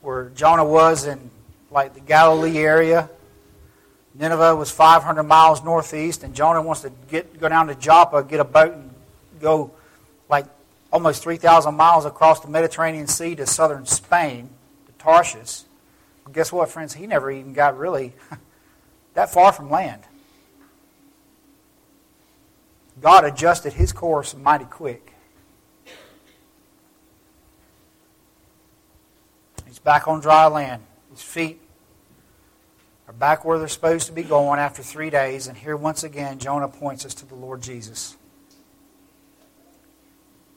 Where 0.00 0.28
Jonah 0.30 0.64
was 0.64 1.06
in 1.06 1.30
like 1.70 1.94
the 1.94 2.00
Galilee 2.00 2.58
area 2.58 3.08
Nineveh 4.14 4.54
was 4.54 4.70
500 4.70 5.24
miles 5.24 5.64
northeast, 5.64 6.22
and 6.22 6.34
Jonah 6.34 6.62
wants 6.62 6.82
to 6.82 6.92
get 7.08 7.40
go 7.40 7.48
down 7.48 7.66
to 7.66 7.74
Joppa, 7.74 8.22
get 8.22 8.38
a 8.38 8.44
boat, 8.44 8.72
and 8.72 8.90
go 9.40 9.72
like 10.28 10.46
almost 10.92 11.22
3,000 11.22 11.74
miles 11.74 12.04
across 12.04 12.40
the 12.40 12.48
Mediterranean 12.48 13.08
Sea 13.08 13.34
to 13.34 13.46
southern 13.46 13.86
Spain, 13.86 14.48
to 14.86 15.04
Tarshish. 15.04 15.62
Guess 16.32 16.52
what, 16.52 16.68
friends? 16.68 16.94
He 16.94 17.06
never 17.06 17.30
even 17.30 17.52
got 17.52 17.76
really 17.76 18.14
that 19.14 19.32
far 19.32 19.52
from 19.52 19.70
land. 19.70 20.02
God 23.00 23.24
adjusted 23.24 23.72
his 23.72 23.92
course 23.92 24.36
mighty 24.36 24.64
quick. 24.64 25.12
He's 29.66 29.78
back 29.78 30.06
on 30.06 30.20
dry 30.20 30.46
land. 30.46 30.82
His 31.10 31.22
feet 31.22 31.60
are 33.08 33.12
back 33.12 33.44
where 33.44 33.58
they're 33.58 33.68
supposed 33.68 34.06
to 34.06 34.12
be 34.12 34.22
going 34.22 34.60
after 34.60 34.82
three 34.82 35.10
days. 35.10 35.48
And 35.48 35.56
here, 35.56 35.76
once 35.76 36.04
again, 36.04 36.38
Jonah 36.38 36.68
points 36.68 37.04
us 37.04 37.14
to 37.14 37.26
the 37.26 37.34
Lord 37.34 37.62
Jesus. 37.62 38.16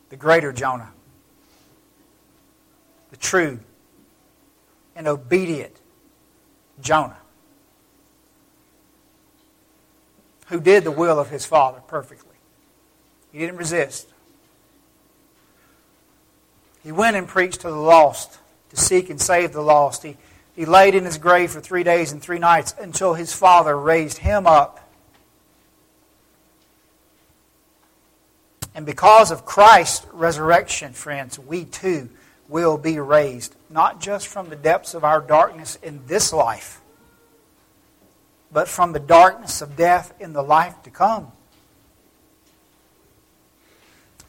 The 0.10 0.18
greater 0.18 0.54
Jonah. 0.54 0.92
The 3.10 3.18
true 3.18 3.60
and 4.96 5.08
obedient 5.08 5.80
Jonah. 6.80 7.18
Who 10.48 10.60
did 10.60 10.84
the 10.84 10.92
will 10.92 11.20
of 11.20 11.30
his 11.30 11.46
Father 11.46 11.82
perfectly. 11.88 12.36
He 13.32 13.40
didn't 13.40 13.58
resist. 13.58 14.08
He 16.84 16.92
went 16.92 17.18
and 17.18 17.28
preached 17.28 17.62
to 17.62 17.70
the 17.70 17.76
lost 17.76 18.40
to 18.70 18.78
seek 18.78 19.10
and 19.10 19.22
save 19.22 19.52
the 19.52 19.62
lost. 19.62 20.04
He 20.04 20.18
he 20.58 20.66
laid 20.66 20.96
in 20.96 21.06
his 21.06 21.20
grave 21.20 21.52
for 21.52 21.62
three 21.62 21.84
days 21.84 22.12
and 22.12 22.20
three 22.20 22.40
nights 22.40 22.74
until 22.82 23.14
his 23.14 23.32
father 23.32 23.78
raised 23.78 24.18
him 24.18 24.48
up. 24.48 24.90
And 28.74 28.84
because 28.84 29.30
of 29.30 29.46
Christ's 29.46 30.08
resurrection, 30.12 30.94
friends, 30.94 31.38
we 31.38 31.64
too 31.64 32.10
will 32.50 32.80
be 32.80 33.00
raised, 33.00 33.56
not 33.70 34.02
just 34.02 34.28
from 34.28 34.50
the 34.50 34.56
depths 34.56 34.96
of 34.96 35.04
our 35.04 35.22
darkness 35.22 35.78
in 35.84 36.02
this 36.08 36.34
life, 36.34 36.82
but 38.52 38.68
from 38.68 38.94
the 38.94 39.00
darkness 39.00 39.62
of 39.62 39.76
death 39.76 40.14
in 40.20 40.34
the 40.34 40.42
life 40.42 40.82
to 40.84 40.90
come. 40.90 41.32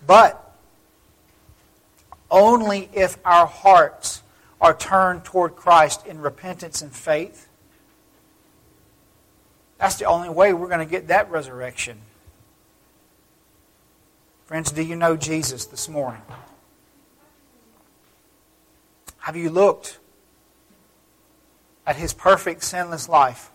But 0.06 0.44
only 2.30 2.88
if 2.92 3.16
our 3.24 3.46
hearts 3.46 4.22
are 4.60 4.74
turned 4.74 5.24
toward 5.24 5.56
Christ 5.56 6.06
in 6.06 6.20
repentance 6.20 6.82
and 6.82 6.92
faith. 6.92 7.48
That's 9.78 9.96
the 9.96 10.06
only 10.06 10.28
way 10.28 10.52
we're 10.52 10.68
going 10.68 10.86
to 10.86 10.90
get 10.90 11.08
that 11.08 11.30
resurrection. 11.30 11.98
Friends, 14.46 14.72
do 14.72 14.82
you 14.82 14.96
know 14.96 15.16
Jesus 15.16 15.66
this 15.66 15.88
morning? 15.88 16.22
Have 19.18 19.36
you 19.36 19.50
looked 19.50 19.98
at 21.86 21.96
his 21.96 22.12
perfect, 22.12 22.64
sinless 22.64 23.08
life? 23.08 23.50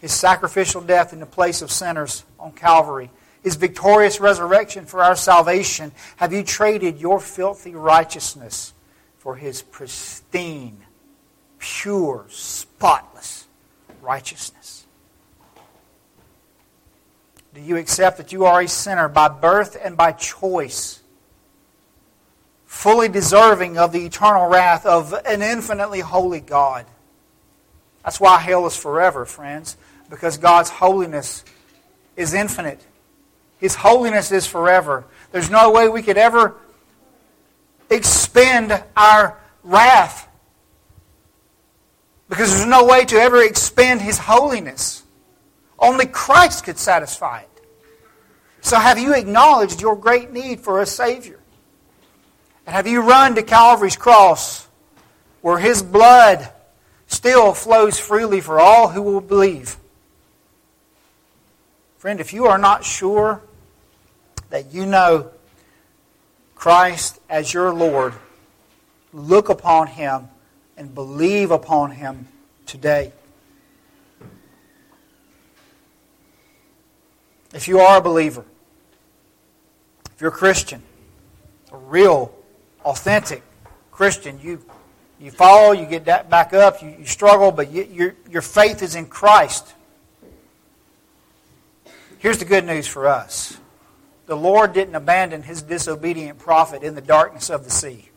His 0.00 0.12
sacrificial 0.12 0.80
death 0.80 1.12
in 1.12 1.20
the 1.20 1.26
place 1.26 1.62
of 1.62 1.70
sinners 1.70 2.24
on 2.38 2.52
Calvary? 2.52 3.10
His 3.42 3.56
victorious 3.56 4.20
resurrection 4.20 4.86
for 4.86 5.02
our 5.02 5.16
salvation? 5.16 5.92
Have 6.16 6.32
you 6.32 6.42
traded 6.42 7.00
your 7.00 7.20
filthy 7.20 7.74
righteousness 7.74 8.72
for 9.18 9.36
his 9.36 9.62
pristine, 9.62 10.78
pure, 11.58 12.26
spotless 12.28 13.46
righteousness? 14.02 14.86
Do 17.54 17.60
you 17.62 17.76
accept 17.76 18.18
that 18.18 18.32
you 18.32 18.44
are 18.44 18.60
a 18.60 18.68
sinner 18.68 19.08
by 19.08 19.28
birth 19.28 19.76
and 19.82 19.96
by 19.96 20.12
choice? 20.12 21.02
fully 22.76 23.08
deserving 23.08 23.78
of 23.78 23.90
the 23.90 24.04
eternal 24.04 24.48
wrath 24.48 24.84
of 24.84 25.14
an 25.24 25.40
infinitely 25.40 26.00
holy 26.00 26.40
God. 26.40 26.84
That's 28.04 28.20
why 28.20 28.38
hell 28.38 28.66
is 28.66 28.76
forever, 28.76 29.24
friends, 29.24 29.76
because 30.08 30.38
God's 30.38 30.70
holiness 30.70 31.44
is 32.16 32.34
infinite. 32.34 32.84
His 33.58 33.74
holiness 33.74 34.32
is 34.32 34.46
forever. 34.46 35.04
There's 35.32 35.50
no 35.50 35.70
way 35.70 35.88
we 35.88 36.02
could 36.02 36.18
ever 36.18 36.54
expend 37.90 38.82
our 38.96 39.38
wrath 39.62 40.28
because 42.28 42.52
there's 42.52 42.66
no 42.66 42.84
way 42.84 43.04
to 43.04 43.16
ever 43.16 43.42
expend 43.42 44.00
His 44.00 44.18
holiness. 44.18 45.02
Only 45.78 46.06
Christ 46.06 46.64
could 46.64 46.78
satisfy 46.78 47.40
it. 47.40 47.50
So, 48.60 48.78
have 48.78 48.98
you 48.98 49.14
acknowledged 49.14 49.80
your 49.80 49.96
great 49.96 50.32
need 50.32 50.60
for 50.60 50.80
a 50.80 50.86
Savior? 50.86 51.38
And 52.66 52.74
have 52.74 52.86
you 52.86 53.02
run 53.02 53.36
to 53.36 53.42
Calvary's 53.42 53.96
cross 53.96 54.66
where 55.40 55.58
His 55.58 55.82
blood 55.82 56.50
still 57.06 57.52
flows 57.52 58.00
freely 58.00 58.40
for 58.40 58.58
all 58.58 58.88
who 58.88 59.02
will 59.02 59.20
believe? 59.20 59.76
Friend, 62.06 62.20
if 62.20 62.32
you 62.32 62.46
are 62.46 62.56
not 62.56 62.84
sure 62.84 63.42
that 64.50 64.72
you 64.72 64.86
know 64.86 65.28
Christ 66.54 67.18
as 67.28 67.52
your 67.52 67.74
Lord, 67.74 68.14
look 69.12 69.48
upon 69.48 69.88
Him 69.88 70.28
and 70.76 70.94
believe 70.94 71.50
upon 71.50 71.90
Him 71.90 72.28
today. 72.64 73.10
If 77.52 77.66
you 77.66 77.80
are 77.80 77.98
a 77.98 78.00
believer, 78.00 78.44
if 80.14 80.20
you're 80.20 80.30
a 80.30 80.32
Christian, 80.32 80.84
a 81.72 81.76
real 81.76 82.32
authentic 82.84 83.42
Christian. 83.90 84.38
You, 84.40 84.64
you 85.18 85.32
fall, 85.32 85.74
you 85.74 85.86
get 85.86 86.04
back 86.04 86.54
up, 86.54 86.80
you, 86.84 86.94
you 87.00 87.06
struggle, 87.06 87.50
but 87.50 87.72
you, 87.72 87.82
your, 87.82 88.14
your 88.30 88.42
faith 88.42 88.80
is 88.80 88.94
in 88.94 89.06
Christ. 89.06 89.74
Here's 92.18 92.38
the 92.38 92.44
good 92.44 92.64
news 92.64 92.86
for 92.86 93.06
us 93.06 93.58
the 94.26 94.36
Lord 94.36 94.72
didn't 94.72 94.94
abandon 94.94 95.42
his 95.42 95.62
disobedient 95.62 96.38
prophet 96.38 96.82
in 96.82 96.94
the 96.94 97.00
darkness 97.00 97.48
of 97.48 97.64
the 97.64 97.70
sea. 97.70 98.08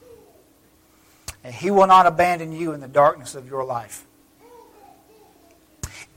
And 1.44 1.54
he 1.54 1.72
will 1.72 1.88
not 1.88 2.06
abandon 2.06 2.52
you 2.52 2.74
in 2.74 2.82
the 2.82 2.88
darkness 2.88 3.36
of 3.36 3.48
your 3.48 3.64
life. 3.64 4.06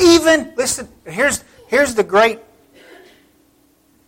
Even, 0.01 0.53
listen, 0.57 0.89
here's, 1.07 1.45
here's 1.69 1.95
the 1.95 2.03
great, 2.03 2.41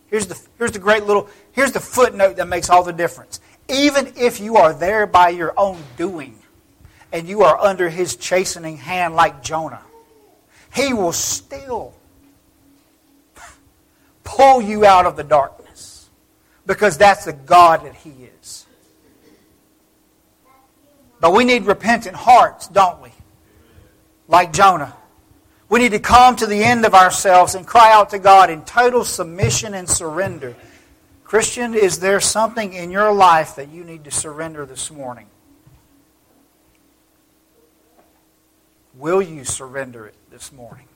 here's 0.07 0.27
the, 0.27 0.39
here's 0.57 0.71
the 0.71 0.79
great 0.79 1.05
little, 1.05 1.29
here's 1.53 1.71
the 1.71 1.79
footnote 1.79 2.35
that 2.35 2.47
makes 2.47 2.69
all 2.69 2.83
the 2.83 2.91
difference. 2.91 3.39
Even 3.69 4.11
if 4.17 4.39
you 4.39 4.57
are 4.57 4.73
there 4.73 5.07
by 5.07 5.29
your 5.29 5.53
own 5.55 5.81
doing 5.95 6.37
and 7.13 7.29
you 7.29 7.43
are 7.43 7.57
under 7.59 7.89
his 7.89 8.15
chastening 8.15 8.77
hand 8.77 9.15
like 9.15 9.41
Jonah, 9.41 9.83
he 10.73 10.93
will 10.93 11.13
still 11.13 11.93
pull 14.25 14.61
you 14.61 14.85
out 14.85 15.05
of 15.05 15.15
the 15.15 15.23
darkness 15.23 16.09
because 16.65 16.97
that's 16.97 17.23
the 17.23 17.33
God 17.33 17.85
that 17.85 17.95
he 17.95 18.09
is. 18.41 18.65
But 21.21 21.31
we 21.31 21.45
need 21.45 21.65
repentant 21.65 22.17
hearts, 22.17 22.67
don't 22.67 23.01
we? 23.01 23.11
Like 24.27 24.51
Jonah. 24.51 24.93
We 25.69 25.79
need 25.79 25.93
to 25.93 25.99
come 25.99 26.35
to 26.35 26.45
the 26.45 26.61
end 26.61 26.85
of 26.85 26.93
ourselves 26.93 27.55
and 27.55 27.65
cry 27.65 27.93
out 27.93 28.09
to 28.09 28.19
God 28.19 28.49
in 28.49 28.65
total 28.65 29.05
submission 29.05 29.73
and 29.73 29.89
surrender 29.89 30.55
Christian, 31.25 31.73
is 31.73 31.99
there 31.99 32.19
something 32.19 32.71
in 32.71 32.91
your 32.91 33.11
life 33.11 33.55
that 33.55 33.69
you 33.69 33.83
need 33.83 34.03
to 34.03 34.11
surrender 34.11 34.65
this 34.65 34.91
morning? 34.91 35.25
Will 38.93 39.21
you 39.21 39.43
surrender 39.43 40.05
it 40.05 40.15
this 40.29 40.53
morning? 40.53 40.87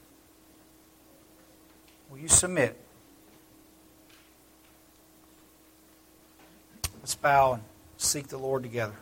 Will 2.09 2.19
you 2.19 2.27
submit? 2.27 2.77
Let's 7.09 7.15
bow 7.15 7.53
and 7.53 7.63
seek 7.97 8.27
the 8.27 8.37
Lord 8.37 8.61
together. 8.61 8.93